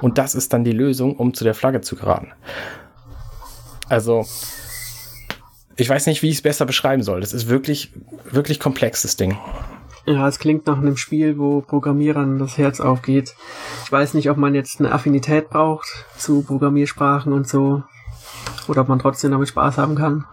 [0.00, 2.32] Und das ist dann die Lösung, um zu der Flagge zu geraten.
[3.90, 4.24] Also,
[5.76, 7.20] ich weiß nicht, wie ich es besser beschreiben soll.
[7.20, 7.92] Das ist wirklich,
[8.30, 9.36] wirklich komplex, das Ding.
[10.06, 13.34] Ja, es klingt nach einem Spiel, wo Programmierern das Herz aufgeht.
[13.84, 17.82] Ich weiß nicht, ob man jetzt eine Affinität braucht zu Programmiersprachen und so.
[18.68, 20.24] Oder ob man trotzdem damit Spaß haben kann.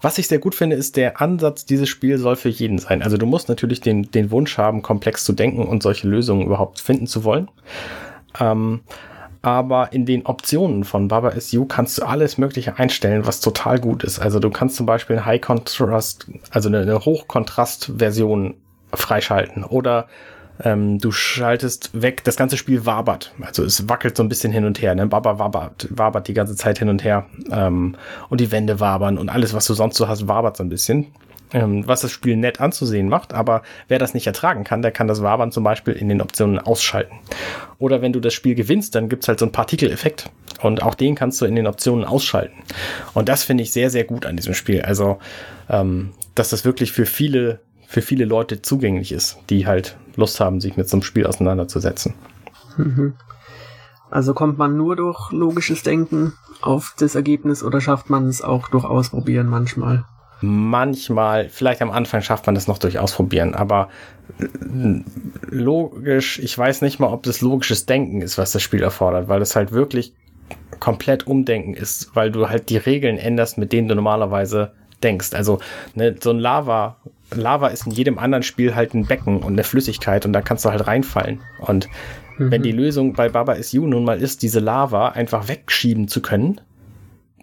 [0.00, 3.02] Was ich sehr gut finde, ist der Ansatz, dieses Spiel soll für jeden sein.
[3.02, 6.80] Also du musst natürlich den, den Wunsch haben, komplex zu denken und solche Lösungen überhaupt
[6.80, 7.50] finden zu wollen.
[8.38, 8.80] Ähm,
[9.44, 14.02] aber in den Optionen von Baba SU kannst du alles Mögliche einstellen, was total gut
[14.02, 14.18] ist.
[14.18, 18.54] Also du kannst zum Beispiel eine High Contrast, also eine, eine Hochkontrast-Version
[18.94, 20.06] freischalten oder
[20.62, 23.34] ähm, du schaltest weg, das ganze Spiel wabert.
[23.42, 24.94] Also es wackelt so ein bisschen hin und her.
[24.94, 25.06] Ne?
[25.06, 27.26] Baba wabert, wabert die ganze Zeit hin und her.
[27.50, 27.96] Ähm,
[28.30, 31.08] und die Wände wabern und alles, was du sonst so hast, wabert so ein bisschen
[31.54, 35.06] ähm, was das Spiel nett anzusehen macht, aber wer das nicht ertragen kann, der kann
[35.06, 37.14] das Wabern zum Beispiel in den Optionen ausschalten.
[37.78, 40.30] Oder wenn du das Spiel gewinnst, dann gibt's halt so einen Partikeleffekt
[40.62, 42.56] und auch den kannst du in den Optionen ausschalten.
[43.14, 44.82] Und das finde ich sehr, sehr gut an diesem Spiel.
[44.82, 45.18] Also,
[45.70, 50.60] ähm, dass das wirklich für viele, für viele Leute zugänglich ist, die halt Lust haben,
[50.60, 52.14] sich mit so einem Spiel auseinanderzusetzen.
[52.76, 53.14] Mhm.
[54.10, 58.68] Also kommt man nur durch logisches Denken auf das Ergebnis oder schafft man es auch
[58.68, 60.04] durch Ausprobieren manchmal?
[60.44, 63.88] Manchmal, vielleicht am Anfang schafft man das noch durch Ausprobieren, aber
[65.50, 69.42] logisch, ich weiß nicht mal, ob das logisches Denken ist, was das Spiel erfordert, weil
[69.42, 70.12] es halt wirklich
[70.80, 75.34] komplett umdenken ist, weil du halt die Regeln änderst, mit denen du normalerweise denkst.
[75.34, 75.60] Also
[75.94, 76.96] ne, so ein Lava,
[77.34, 80.64] Lava ist in jedem anderen Spiel halt ein Becken und eine Flüssigkeit und da kannst
[80.64, 81.40] du halt reinfallen.
[81.58, 81.88] Und
[82.38, 82.50] mhm.
[82.50, 86.20] wenn die Lösung bei Baba is You nun mal ist, diese Lava einfach wegschieben zu
[86.20, 86.60] können,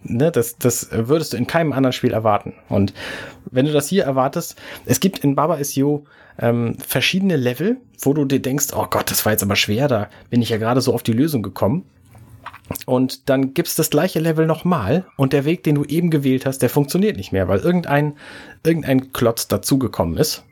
[0.04, 2.54] Ne, das, das würdest du in keinem anderen Spiel erwarten.
[2.70, 2.94] Und
[3.52, 5.78] wenn du das hier erwartest, es gibt in Baba Is
[6.40, 10.10] ähm, verschiedene Level, wo du dir denkst, oh Gott, das war jetzt aber schwer, da
[10.30, 11.86] bin ich ja gerade so auf die Lösung gekommen.
[12.86, 16.60] Und dann gibt's das gleiche Level nochmal und der Weg, den du eben gewählt hast,
[16.60, 18.14] der funktioniert nicht mehr, weil irgendein,
[18.66, 20.44] irgendein Klotz dazugekommen ist.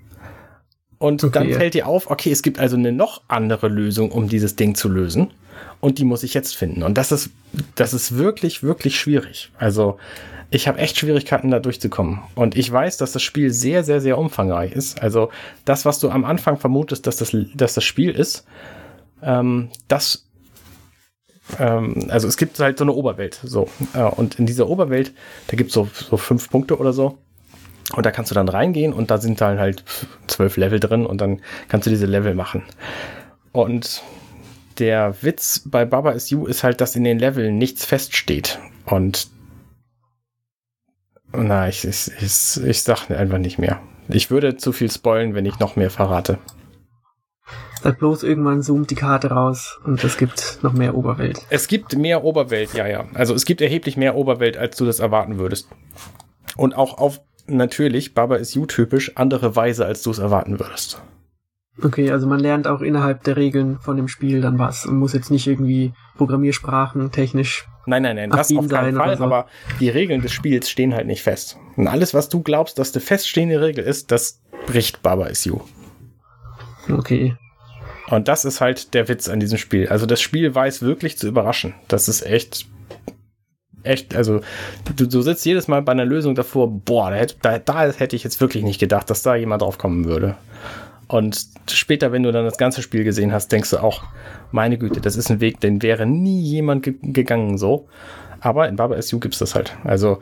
[1.00, 1.34] Und okay.
[1.34, 4.76] dann fällt dir auf, okay, es gibt also eine noch andere Lösung, um dieses Ding
[4.76, 5.32] zu lösen
[5.80, 6.84] und die muss ich jetzt finden.
[6.84, 7.30] Und das ist,
[7.76, 9.52] das ist wirklich, wirklich schwierig.
[9.58, 9.98] Also
[10.52, 12.20] ich habe echt Schwierigkeiten, da durchzukommen.
[12.36, 15.02] Und ich weiß, dass das Spiel sehr, sehr, sehr umfangreich ist.
[15.02, 15.30] Also
[15.64, 18.46] das, was du am Anfang vermutest, dass das, dass das Spiel ist,
[19.22, 20.26] ähm, das
[21.58, 23.40] ähm, also es gibt halt so eine Oberwelt.
[23.44, 23.70] So.
[23.94, 25.14] Äh, und in dieser Oberwelt,
[25.48, 27.18] da gibt es so, so fünf Punkte oder so.
[27.94, 29.84] Und da kannst du dann reingehen und da sind dann halt
[30.28, 32.64] zwölf Level drin und dann kannst du diese Level machen.
[33.52, 34.04] Und
[34.78, 38.60] der Witz bei Baba is You ist halt, dass in den Leveln nichts feststeht.
[38.86, 39.28] Und
[41.32, 43.82] na, ich, ich, ich, ich sag einfach nicht mehr.
[44.08, 46.40] Ich würde zu viel spoilen, wenn ich noch mehr verrate.
[47.82, 51.46] Sag bloß irgendwann zoomt die Karte raus und es gibt noch mehr Oberwelt.
[51.50, 53.06] Es gibt mehr Oberwelt, ja, ja.
[53.14, 55.70] Also es gibt erheblich mehr Oberwelt, als du das erwarten würdest.
[56.58, 61.02] Und auch auf natürlich, Baba is You typisch, andere Weise, als du es erwarten würdest.
[61.82, 65.14] Okay, also man lernt auch innerhalb der Regeln von dem Spiel dann was und muss
[65.14, 67.68] jetzt nicht irgendwie Programmiersprachen technisch.
[67.86, 69.24] Nein, nein, nein, das auf keinen Fall, so.
[69.24, 69.48] aber
[69.80, 71.58] die Regeln des Spiels stehen halt nicht fest.
[71.78, 75.62] Und alles, was du glaubst, dass eine feststehende Regel ist, das bricht Baba is You.
[76.92, 77.36] Okay.
[78.10, 79.88] Und das ist halt der Witz an diesem Spiel.
[79.88, 81.76] Also das Spiel weiß wirklich zu überraschen.
[81.88, 82.68] Das ist echt
[83.84, 84.42] echt, also
[84.96, 88.24] du, du sitzt jedes Mal bei einer Lösung davor, boah, da, da, da hätte ich
[88.24, 90.36] jetzt wirklich nicht gedacht, dass da jemand drauf kommen würde.
[91.08, 94.04] Und später, wenn du dann das ganze Spiel gesehen hast, denkst du auch,
[94.52, 97.88] meine Güte, das ist ein Weg, den wäre nie jemand ge gegangen so.
[98.42, 99.76] Aber in Baba SU gibt's das halt.
[99.84, 100.20] Also,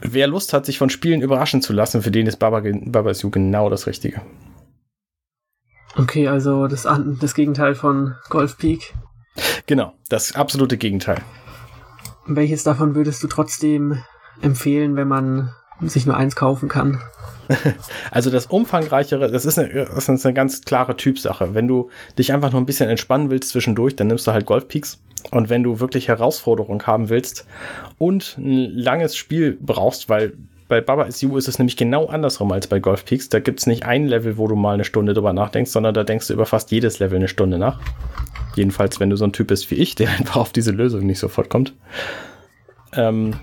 [0.00, 3.30] wer Lust hat, sich von Spielen überraschen zu lassen, für den ist Baba, Baba SU
[3.30, 4.22] genau das Richtige.
[5.96, 6.88] Okay, also das,
[7.20, 8.94] das Gegenteil von Golf Peak.
[9.66, 11.18] Genau, das absolute Gegenteil.
[12.26, 13.98] Welches davon würdest du trotzdem
[14.40, 17.00] empfehlen, wenn man sich nur eins kaufen kann?
[18.10, 21.54] Also das umfangreichere, das ist, eine, das ist eine ganz klare Typsache.
[21.54, 24.66] Wenn du dich einfach nur ein bisschen entspannen willst zwischendurch, dann nimmst du halt Golf
[24.66, 24.98] Peaks.
[25.30, 27.46] Und wenn du wirklich Herausforderung haben willst
[27.98, 30.32] und ein langes Spiel brauchst, weil
[30.68, 33.28] bei Baba Is You ist es nämlich genau andersrum als bei Golf Peaks.
[33.28, 36.04] Da gibt es nicht ein Level, wo du mal eine Stunde drüber nachdenkst, sondern da
[36.04, 37.78] denkst du über fast jedes Level eine Stunde nach.
[38.54, 41.18] Jedenfalls, wenn du so ein Typ bist wie ich, der einfach auf diese Lösung nicht
[41.18, 41.74] sofort kommt.
[42.92, 43.34] Ähm,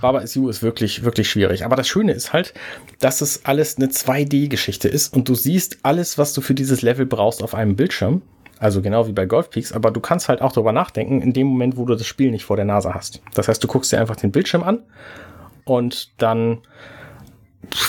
[0.00, 1.64] Baba Is You ist wirklich, wirklich schwierig.
[1.64, 2.54] Aber das Schöne ist halt,
[3.00, 7.06] dass es alles eine 2D-Geschichte ist und du siehst alles, was du für dieses Level
[7.06, 8.22] brauchst auf einem Bildschirm.
[8.58, 11.46] Also genau wie bei Golf Peaks, aber du kannst halt auch darüber nachdenken, in dem
[11.46, 13.22] Moment, wo du das Spiel nicht vor der Nase hast.
[13.34, 14.80] Das heißt, du guckst dir einfach den Bildschirm an
[15.64, 16.58] und dann,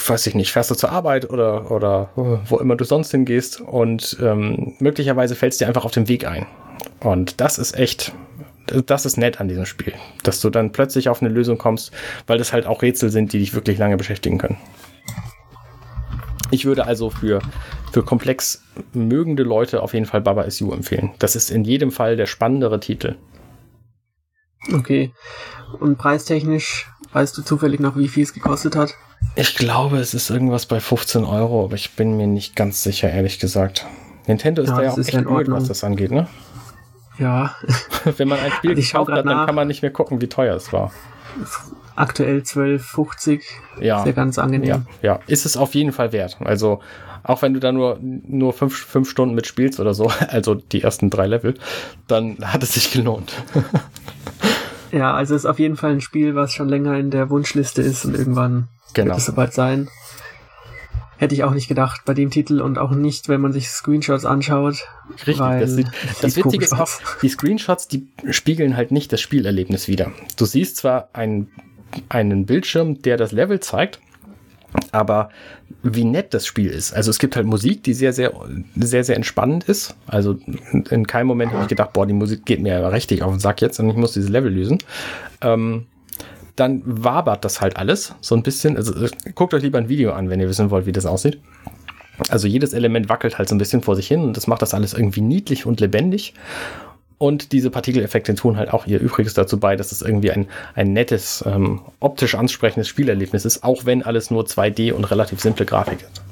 [0.08, 4.18] weiß ich nicht, fährst du zur Arbeit oder, oder wo immer du sonst hingehst und
[4.22, 6.46] ähm, möglicherweise fällst dir einfach auf den Weg ein.
[7.00, 8.14] Und das ist echt
[8.68, 11.92] das ist nett an diesem Spiel, dass du dann plötzlich auf eine Lösung kommst,
[12.28, 14.58] weil das halt auch Rätsel sind, die dich wirklich lange beschäftigen können.
[16.52, 17.42] Ich würde also für,
[17.92, 21.12] für komplex mögende Leute auf jeden Fall Baba Is You empfehlen.
[21.20, 23.16] Das ist in jedem Fall der spannendere Titel.
[24.74, 25.12] Okay.
[25.80, 28.96] Und preistechnisch weißt du zufällig noch, wie viel es gekostet hat?
[29.36, 33.10] Ich glaube, es ist irgendwas bei 15 Euro, aber ich bin mir nicht ganz sicher,
[33.10, 33.86] ehrlich gesagt.
[34.28, 36.28] Nintendo ist ja, da ja auch echt blöd, was das angeht, ne?
[37.18, 37.56] Ja.
[38.18, 40.74] Wenn man ein Spiel gekauft hat, dann kann man nicht mehr gucken, wie teuer es
[40.74, 40.92] war.
[41.96, 43.42] Aktuell 12,50.
[43.80, 44.00] Ja.
[44.00, 44.68] Ist ja ganz angenehm.
[44.68, 46.38] Ja, ja, ist es auf jeden Fall wert.
[46.40, 46.82] Also,
[47.24, 51.10] auch wenn du da nur, nur fünf, fünf Stunden mitspielst oder so, also die ersten
[51.10, 51.56] drei Level,
[52.08, 53.34] dann hat es sich gelohnt.
[54.92, 58.06] ja, also ist auf jeden Fall ein Spiel, was schon länger in der Wunschliste ist
[58.06, 59.10] und irgendwann genau.
[59.10, 59.90] wird es soweit sein.
[61.18, 64.26] Hätte ich auch nicht gedacht bei dem Titel und auch nicht, wenn man sich Screenshots
[64.26, 64.88] anschaut.
[65.28, 65.88] Richtig, das, sieht,
[66.22, 66.90] das Witzige ist auch,
[67.22, 70.12] die Screenshots, die spiegeln halt nicht das Spielerlebnis wieder.
[70.36, 71.52] Du siehst zwar einen,
[72.10, 74.00] einen Bildschirm, der das Level zeigt,
[74.92, 75.30] aber
[75.84, 76.94] wie nett das Spiel ist.
[76.94, 78.34] Also es gibt halt Musik, die sehr, sehr,
[78.76, 79.96] sehr, sehr entspannend ist.
[80.08, 80.38] Also
[80.90, 83.40] in keinem Moment habe ich gedacht, boah, die Musik geht mir ja richtig auf den
[83.40, 84.80] Sack jetzt und ich muss dieses Level lösen.
[85.42, 85.86] Ähm,
[86.56, 88.78] dann wabert das halt alles so ein bisschen.
[88.78, 91.40] Also äh, guckt euch lieber ein Video an, wenn ihr wissen wollt, wie das aussieht.
[92.30, 94.74] Also jedes Element wackelt halt so ein bisschen vor sich hin und das macht das
[94.74, 96.34] alles irgendwie niedlich und lebendig.
[97.22, 100.92] Und diese Partikeleffekte tun halt auch ihr Übriges dazu bei, dass es irgendwie ein, ein
[100.92, 106.02] nettes, ähm, optisch ansprechendes Spielerlebnis ist, auch wenn alles nur 2D und relativ simple Grafik
[106.02, 106.24] ist.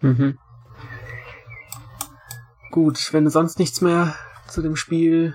[0.00, 0.38] Mhm.
[2.70, 4.14] Gut, wenn du sonst nichts mehr
[4.46, 5.34] zu dem Spiel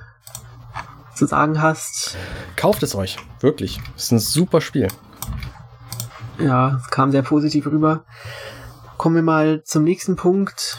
[1.15, 2.15] zu sagen hast.
[2.55, 3.81] Kauft es euch, wirklich.
[3.97, 4.87] Es ist ein super Spiel.
[6.39, 8.05] Ja, es kam sehr positiv rüber.
[8.95, 10.77] Kommen wir mal zum nächsten Punkt.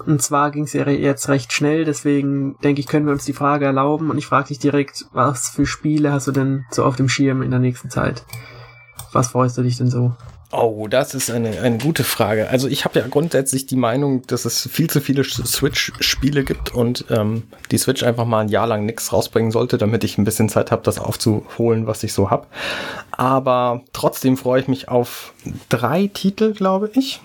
[0.00, 3.32] Und zwar ging es ja jetzt recht schnell, deswegen denke ich, können wir uns die
[3.32, 4.10] Frage erlauben.
[4.10, 7.42] Und ich frage dich direkt, was für Spiele hast du denn so auf dem Schirm
[7.42, 8.24] in der nächsten Zeit?
[9.12, 10.12] Was freust du dich denn so?
[10.56, 12.48] Oh, das ist eine, eine gute Frage.
[12.48, 17.06] Also ich habe ja grundsätzlich die Meinung, dass es viel zu viele Switch-Spiele gibt und
[17.10, 20.48] ähm, die Switch einfach mal ein Jahr lang nichts rausbringen sollte, damit ich ein bisschen
[20.48, 22.46] Zeit habe, das aufzuholen, was ich so habe.
[23.10, 25.32] Aber trotzdem freue ich mich auf
[25.70, 27.20] drei Titel, glaube ich.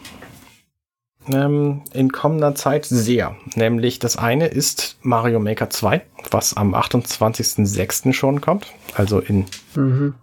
[1.27, 3.35] Ähm, in kommender Zeit sehr.
[3.55, 6.01] Nämlich das eine ist Mario Maker 2,
[6.31, 8.13] was am 28.06.
[8.13, 10.15] schon kommt, also in mhm.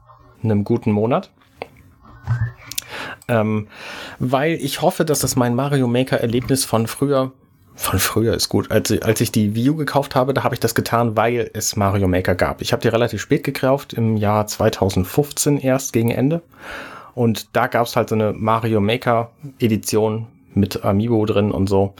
[0.42, 1.30] einem guten Monat.
[3.28, 3.68] Ähm,
[4.18, 7.32] weil ich hoffe, dass das mein Mario Maker Erlebnis von früher
[7.76, 8.70] von früher ist gut.
[8.70, 11.76] Als, als ich die Wii U gekauft habe, da habe ich das getan, weil es
[11.76, 12.62] Mario Maker gab.
[12.62, 16.40] Ich habe die relativ spät gekauft, im Jahr 2015 erst gegen Ende.
[17.14, 20.26] Und da gab es halt so eine Mario Maker Edition
[20.56, 21.94] mit Amiibo drin und so.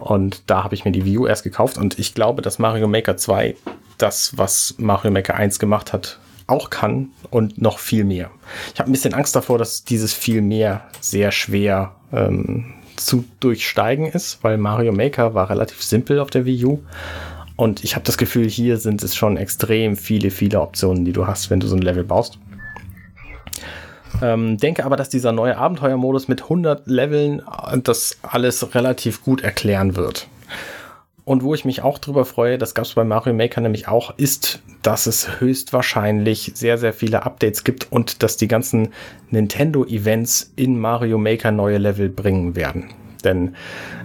[0.00, 1.78] Und da habe ich mir die Wii U erst gekauft.
[1.78, 3.54] Und ich glaube, dass Mario Maker 2
[3.98, 8.30] das, was Mario Maker 1 gemacht hat, auch kann und noch viel mehr.
[8.72, 14.06] Ich habe ein bisschen Angst davor, dass dieses viel mehr sehr schwer ähm, zu durchsteigen
[14.06, 16.78] ist, weil Mario Maker war relativ simpel auf der Wii U.
[17.56, 21.26] Und ich habe das Gefühl, hier sind es schon extrem viele, viele Optionen, die du
[21.26, 22.38] hast, wenn du so ein Level baust.
[24.22, 29.42] Ähm, denke aber, dass dieser neue Abenteuermodus mit 100 Leveln äh, das alles relativ gut
[29.42, 30.28] erklären wird.
[31.24, 34.16] Und wo ich mich auch drüber freue, das gab es bei Mario Maker nämlich auch,
[34.16, 38.94] ist, dass es höchstwahrscheinlich sehr, sehr viele Updates gibt und dass die ganzen
[39.28, 42.88] Nintendo-Events in Mario Maker neue Level bringen werden.
[43.24, 43.54] Denn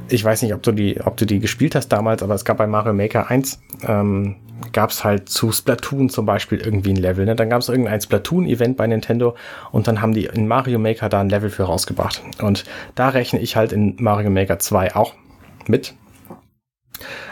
[0.09, 2.57] ich weiß nicht, ob du die, ob du die gespielt hast damals, aber es gab
[2.57, 4.35] bei Mario Maker 1, ähm,
[4.71, 7.25] gab es halt zu Splatoon zum Beispiel irgendwie ein Level.
[7.25, 7.35] Ne?
[7.35, 9.35] Dann gab es irgendein Splatoon-Event bei Nintendo
[9.71, 12.21] und dann haben die in Mario Maker da ein Level für rausgebracht.
[12.41, 15.13] Und da rechne ich halt in Mario Maker 2 auch
[15.67, 15.93] mit.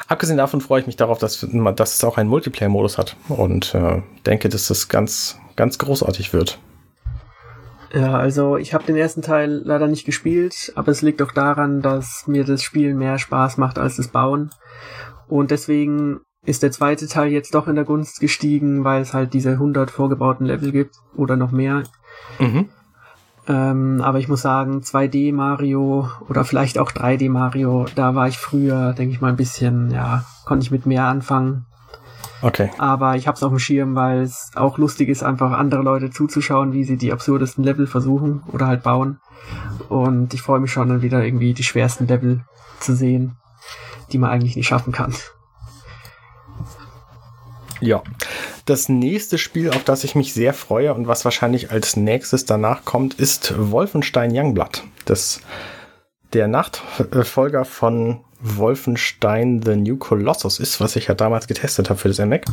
[0.08, 4.02] Abgesehen davon freue ich mich darauf, dass, dass es auch einen Multiplayer-Modus hat und äh,
[4.26, 6.60] denke, dass das ganz, ganz großartig wird.
[7.94, 11.82] Ja, also ich habe den ersten Teil leider nicht gespielt, aber es liegt auch daran,
[11.82, 14.52] dass mir das Spiel mehr Spaß macht als das Bauen.
[15.28, 19.34] Und deswegen ist der zweite Teil jetzt doch in der Gunst gestiegen, weil es halt
[19.34, 21.84] diese 100 vorgebauten Level gibt oder noch mehr.
[22.40, 22.70] Mhm.
[23.48, 28.38] Ähm, aber ich muss sagen, 2D Mario oder vielleicht auch 3D Mario, da war ich
[28.38, 31.66] früher, denke ich mal, ein bisschen, ja, konnte ich mit mehr anfangen.
[32.42, 32.72] Okay.
[32.78, 36.74] Aber ich hab's auf dem Schirm, weil es auch lustig ist, einfach andere Leute zuzuschauen,
[36.74, 39.20] wie sie die absurdesten Level versuchen oder halt bauen.
[39.90, 42.44] Und ich freue mich schon dann wieder irgendwie die schwersten Level
[42.80, 43.38] zu sehen,
[44.12, 45.14] die man eigentlich nicht schaffen kann.
[47.80, 48.04] Ja.
[48.66, 52.86] Das nächste Spiel, auf das ich mich sehr freue und was wahrscheinlich als nächstes danach
[52.86, 54.84] kommt, ist Wolfenstein Youngblood.
[55.06, 55.42] Das,
[56.34, 62.08] der Nachfolger von Wolfenstein The New Colossus ist, was ich ja damals getestet habe für
[62.08, 62.46] das NMAC.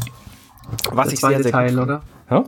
[0.91, 2.03] Was der ich zweite sehr, sehr Teil, oder?
[2.31, 2.45] Ja?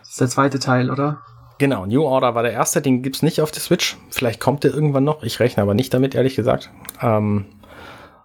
[0.00, 1.18] Das ist der zweite Teil, oder?
[1.58, 3.96] Genau, New Order war der erste, den gibt's nicht auf der Switch.
[4.10, 5.22] Vielleicht kommt der irgendwann noch.
[5.22, 6.70] Ich rechne aber nicht damit, ehrlich gesagt.
[7.00, 7.46] Ähm,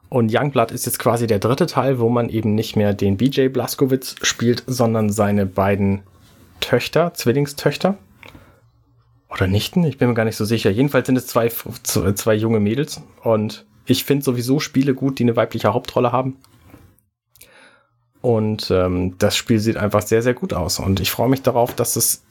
[0.09, 3.47] und Youngblood ist jetzt quasi der dritte Teil, wo man eben nicht mehr den BJ
[3.47, 6.01] Blaskowitz spielt, sondern seine beiden
[6.59, 7.97] Töchter, Zwillingstöchter.
[9.31, 10.69] Oder Nichten, ich bin mir gar nicht so sicher.
[10.69, 13.01] Jedenfalls sind es zwei, zwei junge Mädels.
[13.23, 16.37] Und ich finde sowieso Spiele gut, die eine weibliche Hauptrolle haben.
[18.21, 20.79] Und ähm, das Spiel sieht einfach sehr, sehr gut aus.
[20.79, 22.23] Und ich freue mich darauf, dass es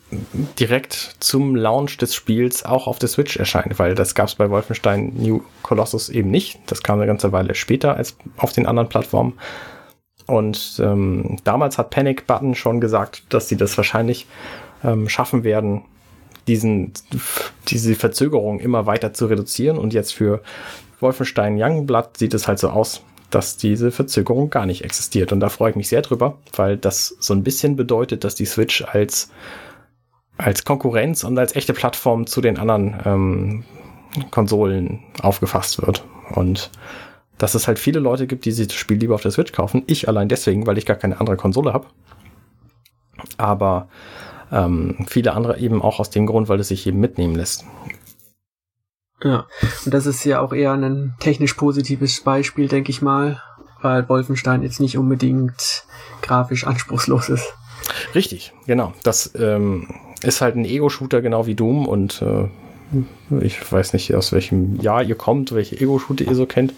[0.58, 4.50] direkt zum Launch des Spiels auch auf der Switch erscheint, weil das gab es bei
[4.50, 6.58] Wolfenstein New Colossus eben nicht.
[6.66, 9.34] Das kam eine ganze Weile später als auf den anderen Plattformen.
[10.26, 14.26] Und ähm, damals hat Panic Button schon gesagt, dass sie das wahrscheinlich
[14.84, 15.82] ähm, schaffen werden,
[16.50, 16.92] diesen,
[17.68, 19.78] diese Verzögerung immer weiter zu reduzieren.
[19.78, 20.42] Und jetzt für
[20.98, 25.32] Wolfenstein Youngblood sieht es halt so aus, dass diese Verzögerung gar nicht existiert.
[25.32, 28.46] Und da freue ich mich sehr drüber, weil das so ein bisschen bedeutet, dass die
[28.46, 29.30] Switch als
[30.36, 33.64] als Konkurrenz und als echte Plattform zu den anderen ähm,
[34.30, 36.02] Konsolen aufgefasst wird.
[36.34, 36.70] Und
[37.36, 39.82] dass es halt viele Leute gibt, die sich das Spiel lieber auf der Switch kaufen.
[39.86, 41.86] Ich allein deswegen, weil ich gar keine andere Konsole habe.
[43.36, 43.88] Aber
[44.50, 47.64] ähm, viele andere eben auch aus dem Grund, weil es sich eben mitnehmen lässt.
[49.22, 49.46] Ja,
[49.84, 53.42] und das ist ja auch eher ein technisch positives Beispiel, denke ich mal,
[53.82, 55.84] weil Wolfenstein jetzt nicht unbedingt
[56.22, 57.52] grafisch anspruchslos ist.
[58.14, 58.94] Richtig, genau.
[59.02, 59.88] Das ähm,
[60.22, 62.48] ist halt ein Ego-Shooter, genau wie Doom und äh,
[63.40, 66.74] ich weiß nicht, aus welchem Jahr ihr kommt, welche Ego-Shooter ihr so kennt.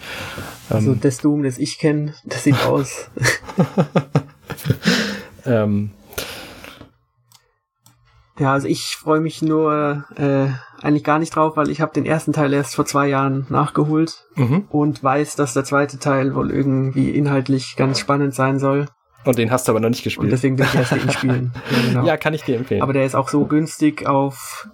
[0.69, 3.09] Also ähm, das Doom, das ich kenne, das sieht aus.
[5.47, 5.91] ähm,
[8.39, 10.49] ja, also ich freue mich nur äh,
[10.83, 14.25] eigentlich gar nicht drauf, weil ich habe den ersten Teil erst vor zwei Jahren nachgeholt
[14.37, 14.65] mhm.
[14.71, 18.87] und weiß, dass der zweite Teil wohl irgendwie inhaltlich ganz spannend sein soll.
[19.25, 20.25] Und den hast du aber noch nicht gespielt.
[20.25, 21.53] Und deswegen will ich erst den spielen.
[21.71, 22.07] Ja, genau.
[22.07, 22.83] ja, kann ich dir empfehlen.
[22.83, 24.69] Aber der ist auch so günstig auf,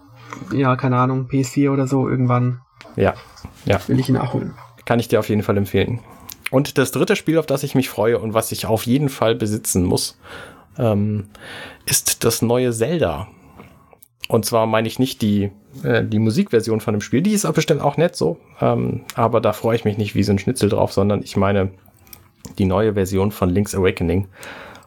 [0.52, 2.60] ja, keine Ahnung, PS4 oder so irgendwann.
[2.96, 3.14] Ja,
[3.66, 3.80] ja.
[3.88, 4.54] Will ich ihn nachholen.
[4.84, 6.00] Kann ich dir auf jeden Fall empfehlen.
[6.50, 9.34] Und das dritte Spiel, auf das ich mich freue und was ich auf jeden Fall
[9.34, 10.18] besitzen muss,
[10.78, 11.28] ähm,
[11.84, 13.28] ist das neue Zelda.
[14.28, 15.50] Und zwar meine ich nicht die,
[15.82, 17.22] äh, die Musikversion von dem Spiel.
[17.22, 18.38] Die ist auch bestimmt auch nett so.
[18.60, 21.70] Ähm, aber da freue ich mich nicht wie so ein Schnitzel drauf, sondern ich meine
[22.58, 24.28] die neue Version von Link's Awakening,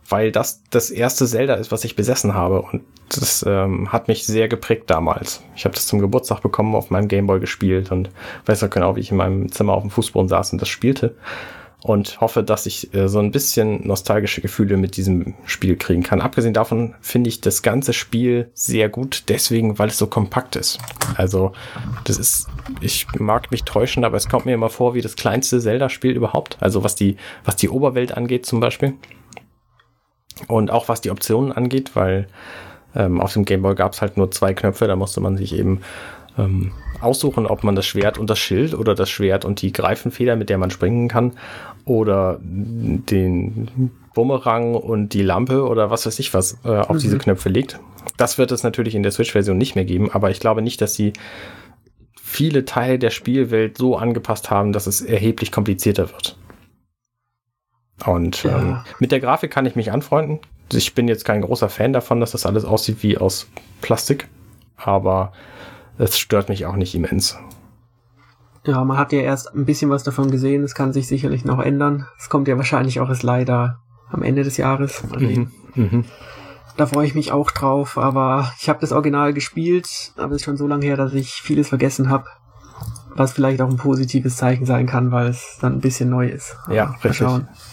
[0.08, 4.26] weil das das erste Zelda ist, was ich besessen habe und das ähm, hat mich
[4.26, 5.44] sehr geprägt damals.
[5.56, 8.10] Ich habe das zum Geburtstag bekommen, auf meinem Gameboy gespielt und
[8.46, 11.16] weiß noch genau, wie ich in meinem Zimmer auf dem Fußboden saß und das spielte
[11.84, 16.22] und hoffe, dass ich äh, so ein bisschen nostalgische Gefühle mit diesem Spiel kriegen kann.
[16.22, 20.78] Abgesehen davon finde ich das ganze Spiel sehr gut, deswegen, weil es so kompakt ist.
[21.16, 21.54] Also,
[22.04, 22.48] das ist,
[22.82, 26.58] ich mag mich täuschen, aber es kommt mir immer vor wie das kleinste Zelda-Spiel überhaupt.
[26.60, 28.94] Also, was die, was die Oberwelt angeht zum Beispiel.
[30.48, 32.28] Und auch was die Optionen angeht, weil
[32.96, 35.82] ähm, auf dem Gameboy gab es halt nur zwei Knöpfe, da musste man sich eben
[36.38, 36.72] ähm,
[37.02, 40.49] aussuchen, ob man das Schwert und das Schild oder das Schwert und die Greifenfeder, mit
[40.49, 41.34] der man springen kann,
[41.86, 46.99] oder den Bumerang und die Lampe oder was weiß ich was äh, auf mhm.
[46.99, 47.80] diese Knöpfe legt.
[48.18, 50.95] Das wird es natürlich in der Switch-Version nicht mehr geben, aber ich glaube nicht, dass
[50.95, 51.14] sie
[52.22, 56.38] viele Teile der Spielwelt so angepasst haben, dass es erheblich komplizierter wird.
[58.06, 58.60] Und ja.
[58.60, 60.39] ähm, mit der Grafik kann ich mich anfreunden.
[60.72, 63.47] Ich bin jetzt kein großer Fan davon, dass das alles aussieht wie aus
[63.82, 64.28] Plastik,
[64.78, 65.34] aber
[65.98, 67.38] es stört mich auch nicht immens.
[68.66, 70.64] Ja, man hat ja erst ein bisschen was davon gesehen.
[70.64, 72.08] Es kann sich sicherlich noch ändern.
[72.20, 73.80] Es kommt ja wahrscheinlich auch erst leider
[74.10, 75.04] am Ende des Jahres.
[75.18, 75.52] Mhm.
[75.76, 76.06] Mhm.
[76.78, 80.46] Da freue ich mich auch drauf, aber ich habe das Original gespielt, aber es ist
[80.46, 82.26] schon so lange her, dass ich vieles vergessen habe.
[83.14, 86.56] Was vielleicht auch ein positives Zeichen sein kann, weil es dann ein bisschen neu ist.
[86.70, 87.28] Ja, richtig.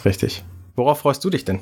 [0.05, 0.45] Richtig.
[0.75, 1.61] Worauf freust du dich denn?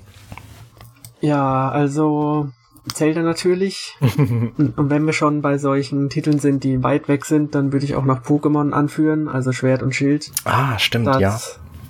[1.21, 2.51] Ja, also
[2.93, 3.97] Zelda natürlich.
[4.01, 7.95] und wenn wir schon bei solchen Titeln sind, die weit weg sind, dann würde ich
[7.95, 10.31] auch noch Pokémon anführen, also Schwert und Schild.
[10.45, 11.39] Ah, stimmt, ja.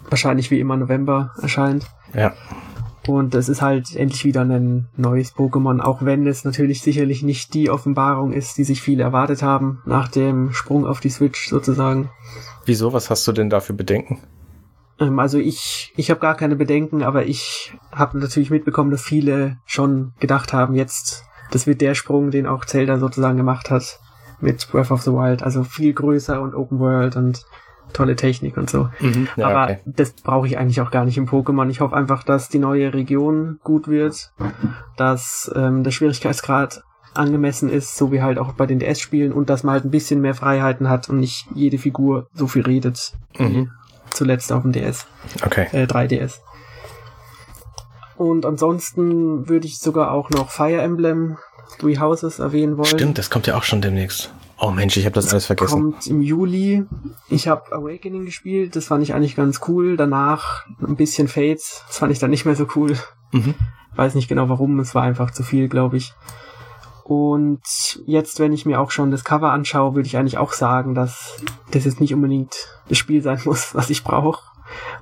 [0.09, 1.87] Wahrscheinlich wie immer November erscheint.
[2.15, 2.33] Ja.
[3.07, 7.55] Und es ist halt endlich wieder ein neues Pokémon, auch wenn es natürlich sicherlich nicht
[7.55, 12.11] die Offenbarung ist, die sich viele erwartet haben, nach dem Sprung auf die Switch sozusagen.
[12.65, 12.93] Wieso?
[12.93, 14.19] Was hast du denn da für Bedenken?
[15.01, 19.59] Ähm, also ich, ich habe gar keine Bedenken, aber ich habe natürlich mitbekommen, dass viele
[19.67, 24.01] schon gedacht haben, jetzt, das wird der Sprung, den auch Zelda sozusagen gemacht hat
[24.41, 25.43] mit Breath of the Wild.
[25.43, 27.45] Also viel größer und Open World und
[27.93, 28.89] tolle Technik und so.
[29.01, 29.81] Mhm, ja, Aber okay.
[29.87, 31.69] das brauche ich eigentlich auch gar nicht im Pokémon.
[31.71, 34.33] Ich hoffe einfach, dass die neue Region gut wird,
[34.97, 36.83] dass ähm, der Schwierigkeitsgrad
[37.15, 40.21] angemessen ist, so wie halt auch bei den DS-Spielen und dass man halt ein bisschen
[40.21, 43.13] mehr Freiheiten hat und nicht jede Figur so viel redet.
[43.39, 43.71] Mhm.
[44.17, 45.07] Zuletzt auf dem DS.
[45.45, 45.67] Okay.
[45.73, 46.39] Äh, 3DS.
[48.17, 51.37] Und ansonsten würde ich sogar auch noch Fire Emblem
[51.79, 52.87] Three Houses erwähnen wollen.
[52.87, 54.33] Stimmt, das kommt ja auch schon demnächst.
[54.59, 55.73] Oh Mensch, ich habe das, das alles vergessen.
[55.73, 56.87] Kommt im Juli.
[57.29, 59.99] Ich habe Awakening gespielt, das fand ich eigentlich ganz cool.
[59.99, 62.97] Danach ein bisschen Fates, das fand ich dann nicht mehr so cool.
[63.33, 63.55] Mhm.
[63.97, 66.15] Weiß nicht genau warum, es war einfach zu viel, glaube ich.
[67.07, 67.61] Und
[68.05, 71.41] jetzt, wenn ich mir auch schon das Cover anschaue, würde ich eigentlich auch sagen, dass
[71.71, 72.57] das jetzt nicht unbedingt
[72.89, 74.43] das Spiel sein muss, was ich brauche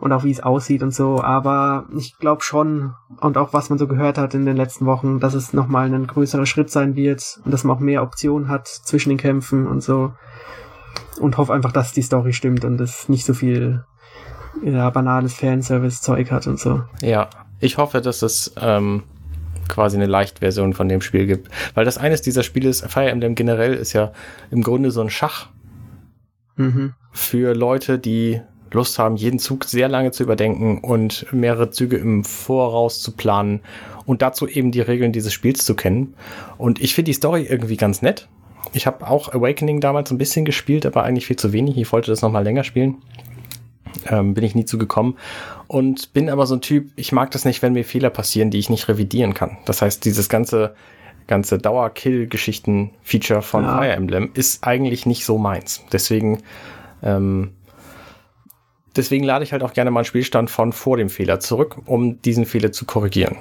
[0.01, 1.23] und auch wie es aussieht und so.
[1.23, 2.93] Aber ich glaube schon,
[3.23, 6.07] und auch was man so gehört hat in den letzten Wochen, dass es nochmal ein
[6.07, 9.83] größerer Schritt sein wird und dass man auch mehr Optionen hat zwischen den Kämpfen und
[9.83, 10.13] so.
[11.21, 13.83] Und hoffe einfach, dass die Story stimmt und es nicht so viel
[14.63, 16.83] ja, banales Fanservice-Zeug hat und so.
[17.01, 17.31] Ja,
[17.61, 19.05] ich hoffe, dass es ähm,
[19.69, 21.49] quasi eine Leichtversion von dem Spiel gibt.
[21.75, 24.13] Weil das eines dieser Spiele ist, Fire Emblem generell ist ja
[24.51, 25.49] im Grunde so ein Schach
[26.57, 26.95] mhm.
[27.13, 28.41] für Leute, die
[28.73, 33.61] Lust haben, jeden Zug sehr lange zu überdenken und mehrere Züge im Voraus zu planen
[34.05, 36.15] und dazu eben die Regeln dieses Spiels zu kennen.
[36.59, 38.29] Und ich finde die Story irgendwie ganz nett.
[38.73, 41.77] Ich habe auch Awakening damals ein bisschen gespielt, aber eigentlich viel zu wenig.
[41.79, 42.97] Ich wollte das noch mal länger spielen.
[44.09, 45.17] Ähm, bin ich nie zugekommen.
[45.67, 48.59] Und bin aber so ein Typ, ich mag das nicht, wenn mir Fehler passieren, die
[48.59, 49.59] ich nicht revidieren kann.
[49.65, 50.75] Das heißt, dieses ganze
[51.27, 53.79] ganze Dauerkill-Geschichten-Feature von ja.
[53.79, 55.83] Fire Emblem ist eigentlich nicht so meins.
[55.91, 56.43] Deswegen
[57.03, 57.53] ähm,
[58.97, 62.21] deswegen lade ich halt auch gerne mal einen Spielstand von vor dem Fehler zurück, um
[62.23, 63.37] diesen Fehler zu korrigieren.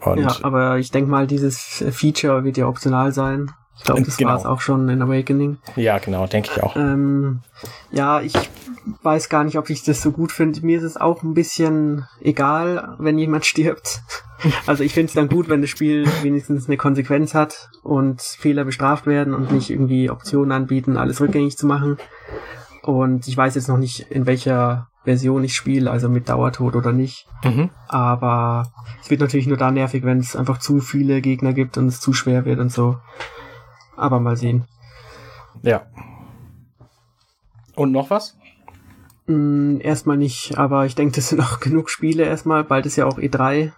[0.00, 3.50] Und ja, aber ich denke mal, dieses Feature wird ja optional sein.
[3.78, 4.30] Ich glaube, das genau.
[4.30, 5.58] war es auch schon in Awakening.
[5.76, 6.76] Ja, genau, denke ich auch.
[6.76, 7.40] Ähm,
[7.90, 8.34] ja, ich
[9.02, 10.60] weiß gar nicht, ob ich das so gut finde.
[10.64, 14.02] Mir ist es auch ein bisschen egal, wenn jemand stirbt.
[14.66, 18.64] Also ich finde es dann gut, wenn das Spiel wenigstens eine Konsequenz hat und Fehler
[18.64, 21.96] bestraft werden und nicht irgendwie Optionen anbieten, alles rückgängig zu machen.
[22.82, 26.92] Und ich weiß jetzt noch nicht, in welcher Version ich spiele, also mit Dauertod oder
[26.92, 27.26] nicht.
[27.44, 27.70] Mhm.
[27.88, 28.70] Aber
[29.02, 32.00] es wird natürlich nur da nervig, wenn es einfach zu viele Gegner gibt und es
[32.00, 32.98] zu schwer wird und so.
[33.98, 34.64] Aber mal sehen.
[35.62, 35.86] Ja.
[37.74, 38.36] Und noch was?
[39.26, 42.64] Mm, erstmal nicht, aber ich denke, das sind auch genug Spiele erstmal.
[42.64, 43.72] Bald ist ja auch E3.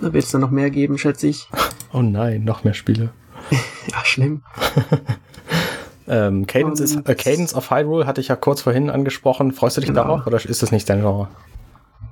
[0.00, 1.48] Da wird es dann noch mehr geben, schätze ich.
[1.92, 3.10] Oh nein, noch mehr Spiele.
[3.50, 4.42] ja, schlimm.
[6.08, 9.50] Ähm, Cadence, ist, äh, Cadence of Hyrule hatte ich ja kurz vorhin angesprochen.
[9.52, 10.04] Freust du dich genau.
[10.04, 11.28] darauf oder ist das nicht dein Genre?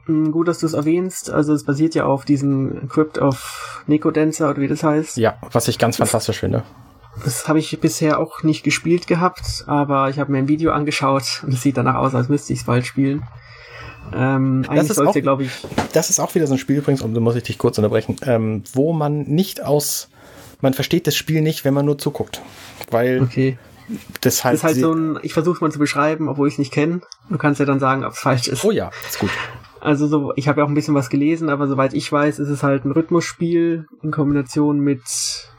[0.07, 1.31] Mm, gut, dass du es erwähnst.
[1.31, 5.17] Also es basiert ja auf diesem Crypt of Necodancer oder wie das heißt.
[5.17, 6.65] Ja, was ich ganz fantastisch finde.
[7.23, 11.43] Das habe ich bisher auch nicht gespielt gehabt, aber ich habe mir ein Video angeschaut
[11.45, 13.23] und es sieht danach aus, als müsste ich es bald spielen.
[14.12, 15.51] Ähm, das ist auch, glaube ich.
[15.93, 18.17] Das ist auch wieder so ein Spiel übrigens, und da muss ich dich kurz unterbrechen,
[18.23, 20.09] ähm, wo man nicht aus,
[20.61, 22.43] man versteht das Spiel nicht, wenn man nur zuguckt.
[22.91, 23.59] Weil okay.
[24.21, 26.59] Das, halt das ist halt so ein, ich versuche mal zu beschreiben, obwohl ich es
[26.59, 27.03] nicht kenne.
[27.29, 28.65] Du kannst ja dann sagen, ob es falsch ist.
[28.65, 29.31] Oh ja, ist gut.
[29.85, 32.49] Also so, ich habe ja auch ein bisschen was gelesen, aber soweit ich weiß, ist
[32.49, 35.03] es halt ein Rhythmusspiel in Kombination mit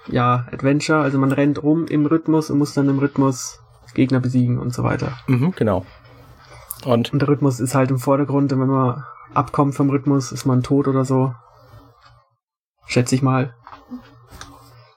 [0.08, 1.02] ja Adventure.
[1.02, 3.60] Also man rennt rum im Rhythmus und muss dann im Rhythmus
[3.94, 5.12] Gegner besiegen und so weiter.
[5.28, 5.86] Mhm, genau.
[6.86, 9.04] Und, und der Rhythmus ist halt im Vordergrund und wenn man
[9.36, 11.36] abkommt vom Rhythmus, ist man tot oder so.
[12.88, 13.54] Schätze ich mal.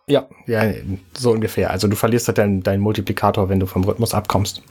[0.07, 0.73] Ja, ja,
[1.17, 1.71] so ungefähr.
[1.71, 4.63] Also du verlierst halt deinen, deinen Multiplikator, wenn du vom Rhythmus abkommst.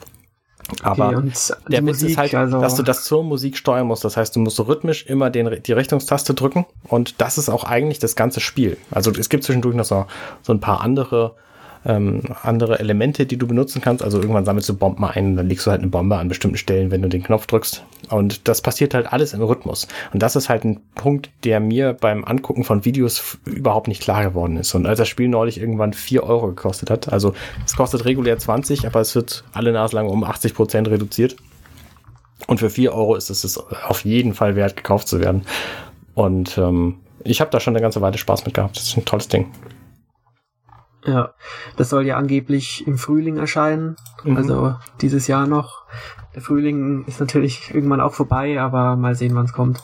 [0.84, 1.32] Aber okay,
[1.70, 4.04] der Witz ist halt, also dass du das zur Musik steuern musst.
[4.04, 7.64] Das heißt, du musst so rhythmisch immer den, die Richtungstaste drücken und das ist auch
[7.64, 8.78] eigentlich das ganze Spiel.
[8.92, 10.06] Also es gibt zwischendurch noch so,
[10.42, 11.36] so ein paar andere
[11.88, 14.04] ähm, andere Elemente, die du benutzen kannst.
[14.04, 16.92] Also irgendwann sammelst du Bomben ein, dann legst du halt eine Bombe an bestimmten Stellen,
[16.92, 17.84] wenn du den Knopf drückst.
[18.10, 19.88] Und das passiert halt alles im Rhythmus.
[20.12, 24.24] Und das ist halt ein Punkt, der mir beim Angucken von Videos überhaupt nicht klar
[24.24, 24.76] geworden ist.
[24.76, 27.34] Und als das Spiel neulich irgendwann vier Euro gekostet hat, also
[27.66, 31.38] es kostet regulär 20, aber es wird alle Nase lang um 80 Prozent reduziert.
[32.48, 35.44] Und für vier Euro ist es auf jeden Fall wert, gekauft zu werden.
[36.14, 38.78] Und ähm, ich habe da schon eine ganze Weile Spaß mit gehabt.
[38.78, 39.48] Das ist ein tolles Ding.
[41.06, 41.34] Ja,
[41.78, 44.38] das soll ja angeblich im Frühling erscheinen, mhm.
[44.38, 45.84] also dieses Jahr noch.
[46.36, 49.82] Der Frühling ist natürlich irgendwann auch vorbei, aber mal sehen, wann es kommt.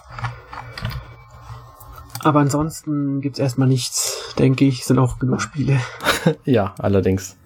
[2.20, 5.80] Aber ansonsten gibt's erstmal nichts, denke ich, sind auch genug Spiele.
[6.46, 7.38] ja, allerdings.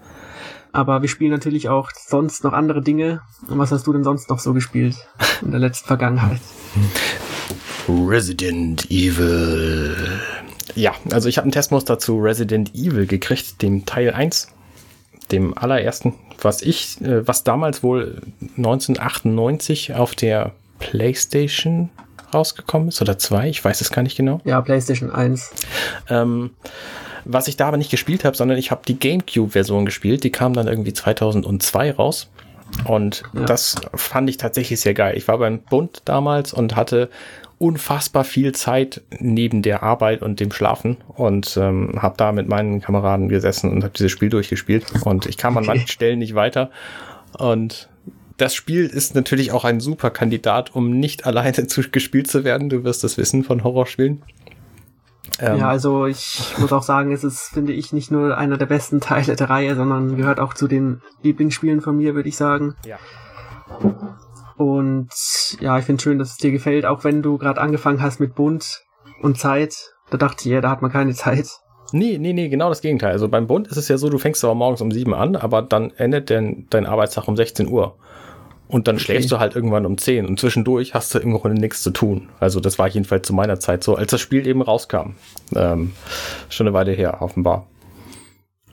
[0.71, 3.21] Aber wir spielen natürlich auch sonst noch andere Dinge.
[3.47, 4.95] Und was hast du denn sonst noch so gespielt
[5.41, 6.41] in der letzten Vergangenheit?
[7.87, 9.95] Resident Evil.
[10.75, 14.49] Ja, also ich habe ein Testmuster zu Resident Evil gekriegt, dem Teil 1,
[15.31, 18.21] dem allerersten, was ich, äh, was damals wohl
[18.57, 21.89] 1998 auf der PlayStation
[22.33, 24.41] rausgekommen ist oder 2, ich weiß es gar nicht genau.
[24.43, 25.51] Ja, PlayStation 1.
[26.09, 26.51] Ähm,
[27.25, 30.53] was ich da aber nicht gespielt habe, sondern ich habe die GameCube-Version gespielt, die kam
[30.53, 32.29] dann irgendwie 2002 raus.
[32.85, 33.45] Und ja.
[33.45, 35.15] das fand ich tatsächlich sehr geil.
[35.17, 37.09] Ich war beim Bund damals und hatte
[37.59, 42.81] unfassbar viel Zeit neben der Arbeit und dem Schlafen und ähm, habe da mit meinen
[42.81, 45.63] Kameraden gesessen und habe dieses Spiel durchgespielt und ich kam okay.
[45.63, 46.69] an manchen Stellen nicht weiter
[47.37, 47.89] und
[48.37, 52.69] das Spiel ist natürlich auch ein super Kandidat, um nicht alleine zu, gespielt zu werden.
[52.69, 54.21] Du wirst das wissen von Horrorspielen.
[55.39, 58.65] Ähm, ja, also ich muss auch sagen, es ist, finde ich, nicht nur einer der
[58.65, 62.75] besten Teile der Reihe, sondern gehört auch zu den Lieblingsspielen von mir, würde ich sagen.
[62.85, 62.97] Ja.
[64.57, 65.09] Und
[65.59, 68.35] ja, ich finde schön, dass es dir gefällt, auch wenn du gerade angefangen hast mit
[68.35, 68.83] Bund
[69.21, 69.75] und Zeit.
[70.09, 71.47] Da dachte ich, ja, da hat man keine Zeit.
[71.91, 73.11] Nee, nee, nee, genau das Gegenteil.
[73.11, 75.61] Also beim Bund ist es ja so, du fängst zwar morgens um sieben an, aber
[75.61, 77.95] dann endet dein, dein Arbeitstag um 16 Uhr.
[78.67, 79.05] Und dann okay.
[79.05, 82.27] schläfst du halt irgendwann um 10 und zwischendurch hast du im Grunde nichts zu tun.
[82.39, 85.11] Also das war jedenfalls zu meiner Zeit so, als das Spiel eben rauskam.
[85.55, 85.93] Ähm,
[86.49, 87.67] schon eine Weile her, offenbar.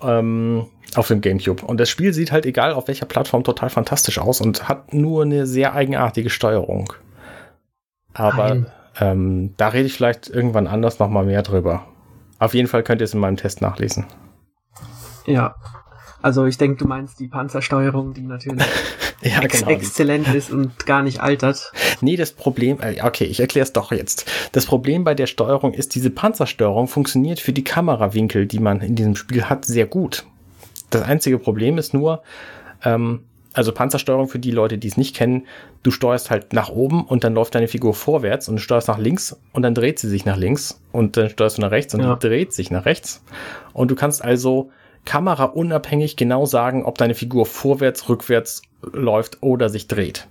[0.03, 0.67] Ähm,
[0.97, 1.65] auf dem GameCube.
[1.65, 5.23] Und das Spiel sieht halt egal auf welcher Plattform total fantastisch aus und hat nur
[5.23, 6.93] eine sehr eigenartige Steuerung.
[8.13, 8.67] Aber
[9.01, 11.87] ähm, da rede ich vielleicht irgendwann anders nochmal mehr drüber.
[12.39, 14.07] Auf jeden Fall könnt ihr es in meinem Test nachlesen.
[15.27, 15.57] Ja.
[16.23, 18.65] Also ich denke, du meinst die Panzersteuerung, die natürlich
[19.21, 19.71] ja, ex genau.
[19.71, 21.73] exzellent ist und gar nicht altert.
[22.05, 24.31] Nee, das Problem, äh, okay, ich erkläre es doch jetzt.
[24.53, 28.95] Das Problem bei der Steuerung ist, diese Panzersteuerung funktioniert für die Kamerawinkel, die man in
[28.95, 30.25] diesem Spiel hat, sehr gut.
[30.91, 32.23] Das einzige Problem ist nur,
[32.85, 33.21] ähm,
[33.55, 35.47] also Panzersteuerung für die Leute, die es nicht kennen,
[35.83, 38.99] du steuerst halt nach oben und dann läuft deine Figur vorwärts und du steuerst nach
[38.99, 42.01] links und dann dreht sie sich nach links und dann steuerst du nach rechts und
[42.01, 42.15] ja.
[42.15, 43.23] die dreht sich nach rechts.
[43.73, 44.71] Und du kannst also
[45.05, 50.27] kameraunabhängig genau sagen, ob deine Figur vorwärts, rückwärts läuft oder sich dreht.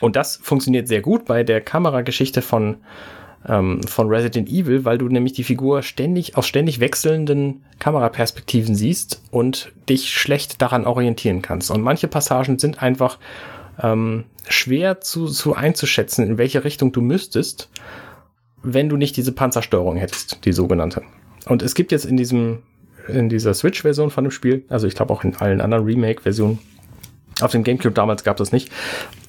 [0.00, 2.78] Und das funktioniert sehr gut bei der Kamerageschichte von
[3.46, 9.22] ähm, von Resident Evil, weil du nämlich die Figur ständig aus ständig wechselnden Kameraperspektiven siehst
[9.30, 11.70] und dich schlecht daran orientieren kannst.
[11.70, 13.18] Und manche Passagen sind einfach
[13.80, 17.70] ähm, schwer zu, zu einzuschätzen, in welche Richtung du müsstest,
[18.62, 21.02] wenn du nicht diese Panzersteuerung hättest, die sogenannte.
[21.46, 22.62] Und es gibt jetzt in diesem
[23.06, 26.58] in dieser Switch-Version von dem Spiel, also ich glaube auch in allen anderen Remake-Versionen,
[27.40, 28.70] auf dem GameCube damals gab es nicht.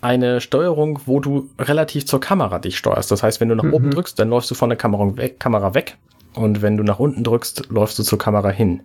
[0.02, 3.12] Eine Steuerung, wo du relativ zur Kamera dich steuerst.
[3.12, 3.74] Das heißt, wenn du nach mhm.
[3.74, 5.98] oben drückst, dann läufst du von der Kamera weg, Kamera weg.
[6.34, 8.82] Und wenn du nach unten drückst, läufst du zur Kamera hin.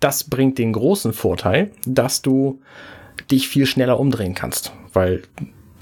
[0.00, 2.60] Das bringt den großen Vorteil, dass du
[3.30, 5.22] dich viel schneller umdrehen kannst, weil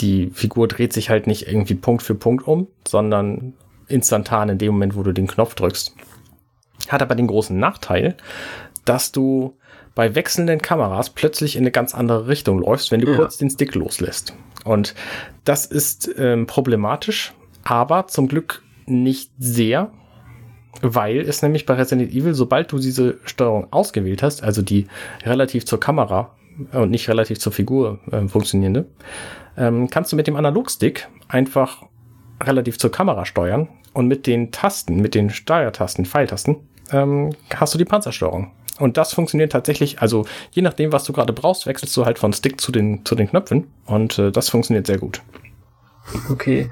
[0.01, 3.55] die Figur dreht sich halt nicht irgendwie Punkt für Punkt um, sondern
[3.89, 5.95] instantan in dem Moment, wo du den Knopf drückst.
[6.89, 8.16] Hat aber den großen Nachteil,
[8.84, 9.57] dass du
[9.97, 13.16] bei wechselnden Kameras plötzlich in eine ganz andere Richtung läufst, wenn du ja.
[13.16, 14.34] kurz den Stick loslässt.
[14.64, 14.94] Und
[15.44, 17.32] das ist ähm, problematisch,
[17.64, 19.90] aber zum Glück nicht sehr,
[20.82, 24.86] weil es nämlich bei Resident Evil, sobald du diese Steuerung ausgewählt hast, also die
[25.24, 26.36] relativ zur Kamera
[26.72, 28.86] und nicht relativ zur Figur äh, funktionierende,
[29.57, 31.84] ähm, kannst du mit dem Analogstick einfach
[32.42, 36.57] relativ zur Kamera steuern und mit den Tasten, mit den Steuertasten, Pfeiltasten,
[36.92, 38.53] ähm, hast du die Panzersteuerung.
[38.78, 42.32] Und das funktioniert tatsächlich, also je nachdem, was du gerade brauchst, wechselst du halt von
[42.32, 45.22] Stick zu den, zu den Knöpfen und äh, das funktioniert sehr gut.
[46.30, 46.70] Okay.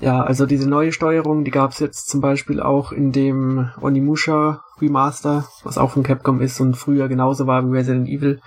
[0.00, 4.62] Ja, also diese neue Steuerung, die gab es jetzt zum Beispiel auch in dem Onimusha
[4.80, 8.40] Remaster, was auch von Capcom ist und früher genauso war wie Resident Evil.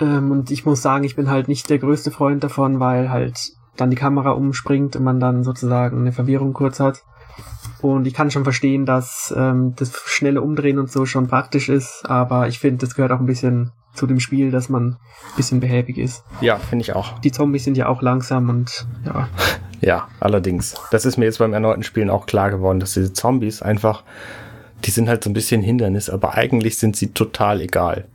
[0.00, 3.52] Ähm, und ich muss sagen, ich bin halt nicht der größte Freund davon, weil halt
[3.76, 7.02] dann die Kamera umspringt und man dann sozusagen eine Verwirrung kurz hat.
[7.84, 12.06] Und ich kann schon verstehen, dass ähm, das schnelle Umdrehen und so schon praktisch ist,
[12.08, 15.60] aber ich finde, das gehört auch ein bisschen zu dem Spiel, dass man ein bisschen
[15.60, 16.24] behäbig ist.
[16.40, 17.18] Ja, finde ich auch.
[17.18, 19.28] Die Zombies sind ja auch langsam und ja.
[19.82, 20.76] Ja, allerdings.
[20.92, 24.02] Das ist mir jetzt beim erneuten Spielen auch klar geworden, dass diese Zombies einfach,
[24.86, 28.06] die sind halt so ein bisschen Hindernis, aber eigentlich sind sie total egal.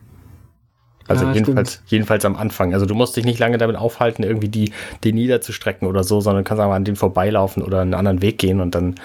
[1.08, 2.74] Also ja, jedenfalls, jedenfalls am Anfang.
[2.74, 4.72] Also du musst dich nicht lange damit aufhalten, irgendwie die,
[5.04, 8.62] die niederzustrecken oder so, sondern kannst einfach an denen vorbeilaufen oder einen anderen Weg gehen
[8.62, 8.96] und dann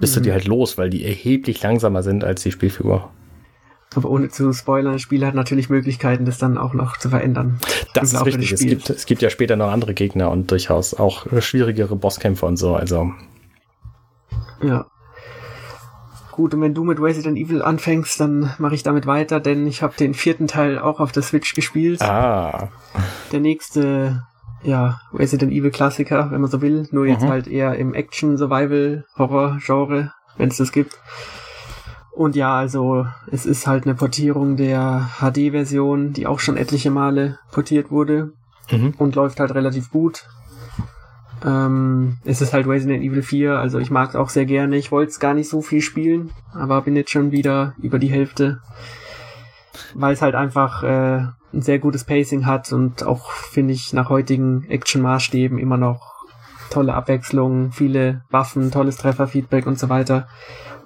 [0.00, 0.20] bist mhm.
[0.20, 3.10] du die halt los, weil die erheblich langsamer sind als die Spielfigur.
[3.94, 7.58] Aber ohne zu spoilern, das Spiel hat natürlich Möglichkeiten, das dann auch noch zu verändern.
[7.92, 8.52] Das ist richtig.
[8.52, 12.56] Es gibt, es gibt ja später noch andere Gegner und durchaus auch schwierigere Bosskämpfe und
[12.56, 12.76] so.
[12.76, 13.12] Also.
[14.62, 14.86] Ja.
[16.30, 19.82] Gut, und wenn du mit Resident Evil anfängst, dann mache ich damit weiter, denn ich
[19.82, 22.00] habe den vierten Teil auch auf der Switch gespielt.
[22.00, 22.68] Ah.
[23.32, 24.22] Der nächste,
[24.62, 27.28] ja, Resident Evil Klassiker, wenn man so will, nur jetzt mhm.
[27.28, 30.98] halt eher im Action, Survival, Horror Genre, wenn es das gibt.
[32.12, 37.38] Und ja, also es ist halt eine Portierung der HD-Version, die auch schon etliche Male
[37.50, 38.32] portiert wurde
[38.70, 38.94] mhm.
[38.98, 40.26] und läuft halt relativ gut.
[41.44, 44.76] Ähm, es ist halt Resident Evil 4, also ich mag es auch sehr gerne.
[44.76, 48.10] Ich wollte es gar nicht so viel spielen, aber bin jetzt schon wieder über die
[48.10, 48.60] Hälfte,
[49.94, 54.08] weil es halt einfach äh, ein sehr gutes Pacing hat und auch, finde ich, nach
[54.08, 56.14] heutigen Action-Maßstäben immer noch
[56.70, 60.28] tolle Abwechslung, viele Waffen, tolles Trefferfeedback und so weiter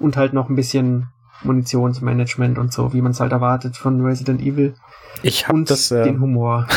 [0.00, 1.08] und halt noch ein bisschen
[1.42, 4.74] Munitionsmanagement und so, wie man es halt erwartet von Resident Evil.
[5.22, 6.66] Ich habe das äh, den Humor.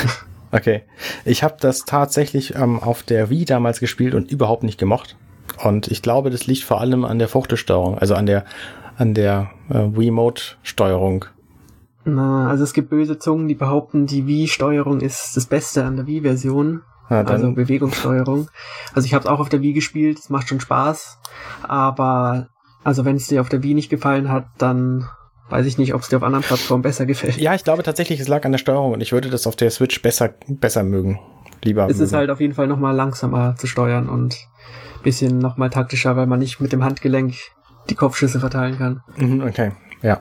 [0.50, 0.84] Okay,
[1.26, 5.18] ich habe das tatsächlich ähm, auf der Wii damals gespielt und überhaupt nicht gemocht.
[5.62, 8.46] Und ich glaube, das liegt vor allem an der Fuchtelsteuerung, also an der
[8.98, 11.26] an der äh, Wiimote-Steuerung.
[12.08, 16.08] Na, also es gibt böse Zungen, die behaupten, die Wii-Steuerung ist das Beste an der
[16.08, 16.82] Wii-Version.
[17.10, 18.48] Ja, also Bewegungssteuerung.
[18.94, 21.20] Also ich habe es auch auf der Wii gespielt, es macht schon Spaß,
[21.64, 22.48] aber
[22.84, 25.06] also wenn es dir auf der Wii nicht gefallen hat, dann
[25.50, 27.38] weiß ich nicht, ob es dir auf anderen Plattformen besser gefällt.
[27.38, 29.70] Ja, ich glaube tatsächlich, es lag an der Steuerung und ich würde das auf der
[29.72, 31.20] Switch besser, besser mögen.
[31.64, 31.84] Lieber.
[31.84, 32.04] Es mögen.
[32.04, 34.38] ist halt auf jeden Fall nochmal langsamer zu steuern und
[35.04, 37.36] bisschen nochmal taktischer, weil man nicht mit dem Handgelenk
[37.90, 39.02] die Kopfschüsse verteilen kann.
[39.18, 40.20] Mhm, okay, ja.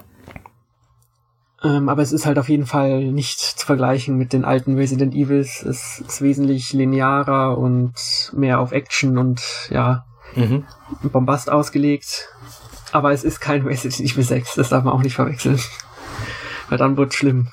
[1.66, 5.14] Ähm, aber es ist halt auf jeden Fall nicht zu vergleichen mit den alten Resident
[5.14, 5.62] Evils.
[5.62, 7.94] Es ist wesentlich linearer und
[8.34, 10.04] mehr auf Action und ja,
[10.34, 10.64] mhm.
[11.02, 12.28] Bombast ausgelegt.
[12.92, 15.58] Aber es ist kein Resident Evil 6, das darf man auch nicht verwechseln.
[16.68, 17.48] Weil dann wird schlimm.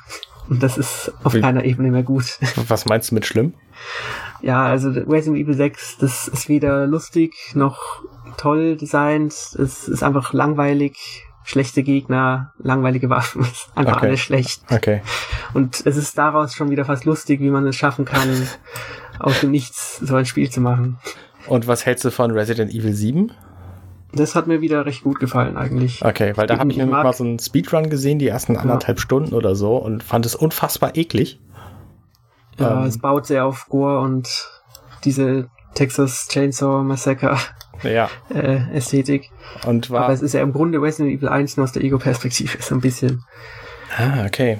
[0.49, 1.41] Und das ist auf Wie?
[1.41, 2.38] keiner Ebene mehr gut.
[2.68, 3.53] Was meinst du mit schlimm?
[4.41, 8.03] Ja, also Resident Evil 6, das ist weder lustig noch
[8.38, 9.32] toll designt.
[9.32, 13.46] Es ist einfach langweilig, schlechte Gegner, langweilige Waffen.
[13.76, 14.08] einfach okay.
[14.08, 14.62] alles schlecht.
[14.70, 15.02] Okay.
[15.54, 18.48] Und es ist daraus schon wieder fast lustig, wie man es schaffen kann,
[19.20, 20.98] aus dem Nichts so ein Spiel zu machen.
[21.48, 23.32] Und was hältst du von Resident Evil 7?
[24.16, 26.06] Das hat mir wieder recht gut gefallen eigentlich.
[26.06, 29.02] Okay, weil da habe ich nämlich mal so einen Speedrun gesehen, die ersten anderthalb ja.
[29.02, 31.39] Stunden oder so und fand es unfassbar eklig.
[32.60, 34.30] Ja, ähm, es baut sehr auf Gore und
[35.04, 37.38] diese Texas Chainsaw Massacre
[37.84, 38.09] ja.
[38.29, 39.31] äh, Ästhetik.
[39.65, 42.57] Und war Aber es ist ja im Grunde Resident Evil 1 nur aus der Ego-Perspektive,
[42.61, 43.23] so ein bisschen.
[43.97, 44.59] Ah, okay.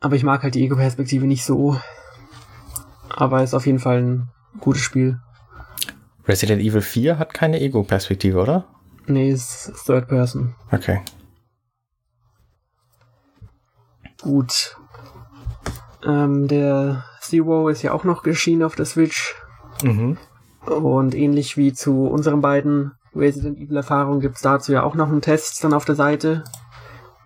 [0.00, 1.80] Aber ich mag halt die Ego-Perspektive nicht so.
[3.08, 4.28] Aber es ist auf jeden Fall ein
[4.60, 5.18] gutes Spiel.
[6.26, 8.64] Resident Evil 4 hat keine Ego-Perspektive, oder?
[9.06, 10.54] Nee, es ist Third Person.
[10.72, 11.00] Okay.
[14.20, 14.76] Gut.
[16.04, 19.34] Ähm, der Zero ist ja auch noch geschienen auf der Switch.
[19.82, 20.18] Mhm.
[20.66, 25.22] Und ähnlich wie zu unseren beiden Resident Evil-Erfahrungen gibt es dazu ja auch noch einen
[25.22, 26.44] Test dann auf der Seite.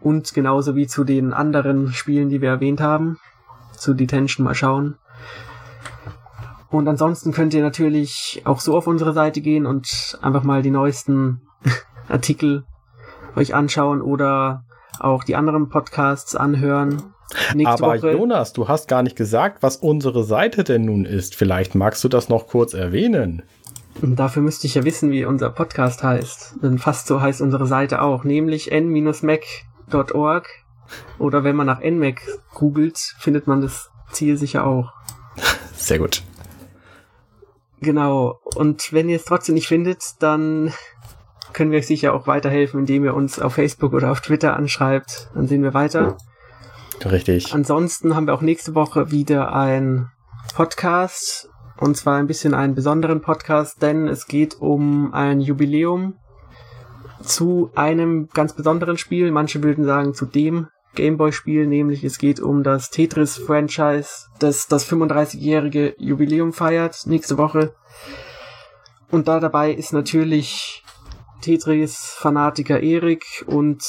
[0.00, 3.18] Und genauso wie zu den anderen Spielen, die wir erwähnt haben.
[3.76, 4.96] Zu Detention mal schauen.
[6.70, 10.70] Und ansonsten könnt ihr natürlich auch so auf unsere Seite gehen und einfach mal die
[10.70, 11.42] neuesten
[12.08, 12.64] Artikel
[13.36, 14.64] euch anschauen oder
[15.00, 17.02] auch die anderen Podcasts anhören.
[17.54, 21.34] Nächste Aber Woche, Jonas, du hast gar nicht gesagt, was unsere Seite denn nun ist.
[21.34, 23.42] Vielleicht magst du das noch kurz erwähnen.
[24.02, 26.56] Und dafür müsste ich ja wissen, wie unser Podcast heißt.
[26.62, 30.48] Denn fast so heißt unsere Seite auch, nämlich n-mac.org.
[31.18, 32.20] Oder wenn man nach nmac
[32.54, 34.92] googelt, findet man das Ziel sicher auch.
[35.74, 36.22] Sehr gut.
[37.80, 38.40] Genau.
[38.56, 40.72] Und wenn ihr es trotzdem nicht findet, dann
[41.52, 45.30] können wir euch sicher auch weiterhelfen, indem ihr uns auf Facebook oder auf Twitter anschreibt.
[45.34, 46.16] Dann sehen wir weiter.
[47.04, 47.54] Richtig.
[47.54, 50.10] Ansonsten haben wir auch nächste Woche wieder ein
[50.54, 51.48] Podcast.
[51.78, 56.18] Und zwar ein bisschen einen besonderen Podcast, denn es geht um ein Jubiläum
[57.22, 59.30] zu einem ganz besonderen Spiel.
[59.30, 65.94] Manche würden sagen zu dem Gameboy-Spiel, nämlich es geht um das Tetris-Franchise, das das 35-jährige
[65.98, 67.74] Jubiläum feiert nächste Woche.
[69.10, 70.84] Und da dabei ist natürlich
[71.40, 73.82] Tetris-Fanatiker Erik und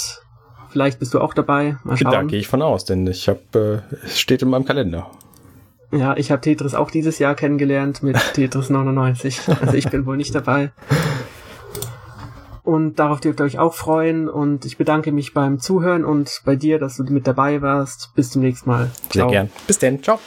[0.72, 1.78] vielleicht bist du auch dabei.
[1.84, 2.12] Mal schauen.
[2.12, 5.10] Da gehe ich von aus, denn ich habe, äh, es steht in meinem Kalender.
[5.92, 9.42] Ja, ich habe Tetris auch dieses Jahr kennengelernt mit Tetris 99.
[9.62, 10.72] Also ich bin wohl nicht dabei.
[12.64, 14.30] Und darauf dürft ihr euch auch freuen.
[14.30, 18.12] Und ich bedanke mich beim Zuhören und bei dir, dass du mit dabei warst.
[18.16, 18.90] Bis zum nächsten Mal.
[19.10, 19.28] Ciao.
[19.30, 19.50] Sehr gern.
[19.68, 20.02] Bis denn.
[20.02, 20.20] Ciao.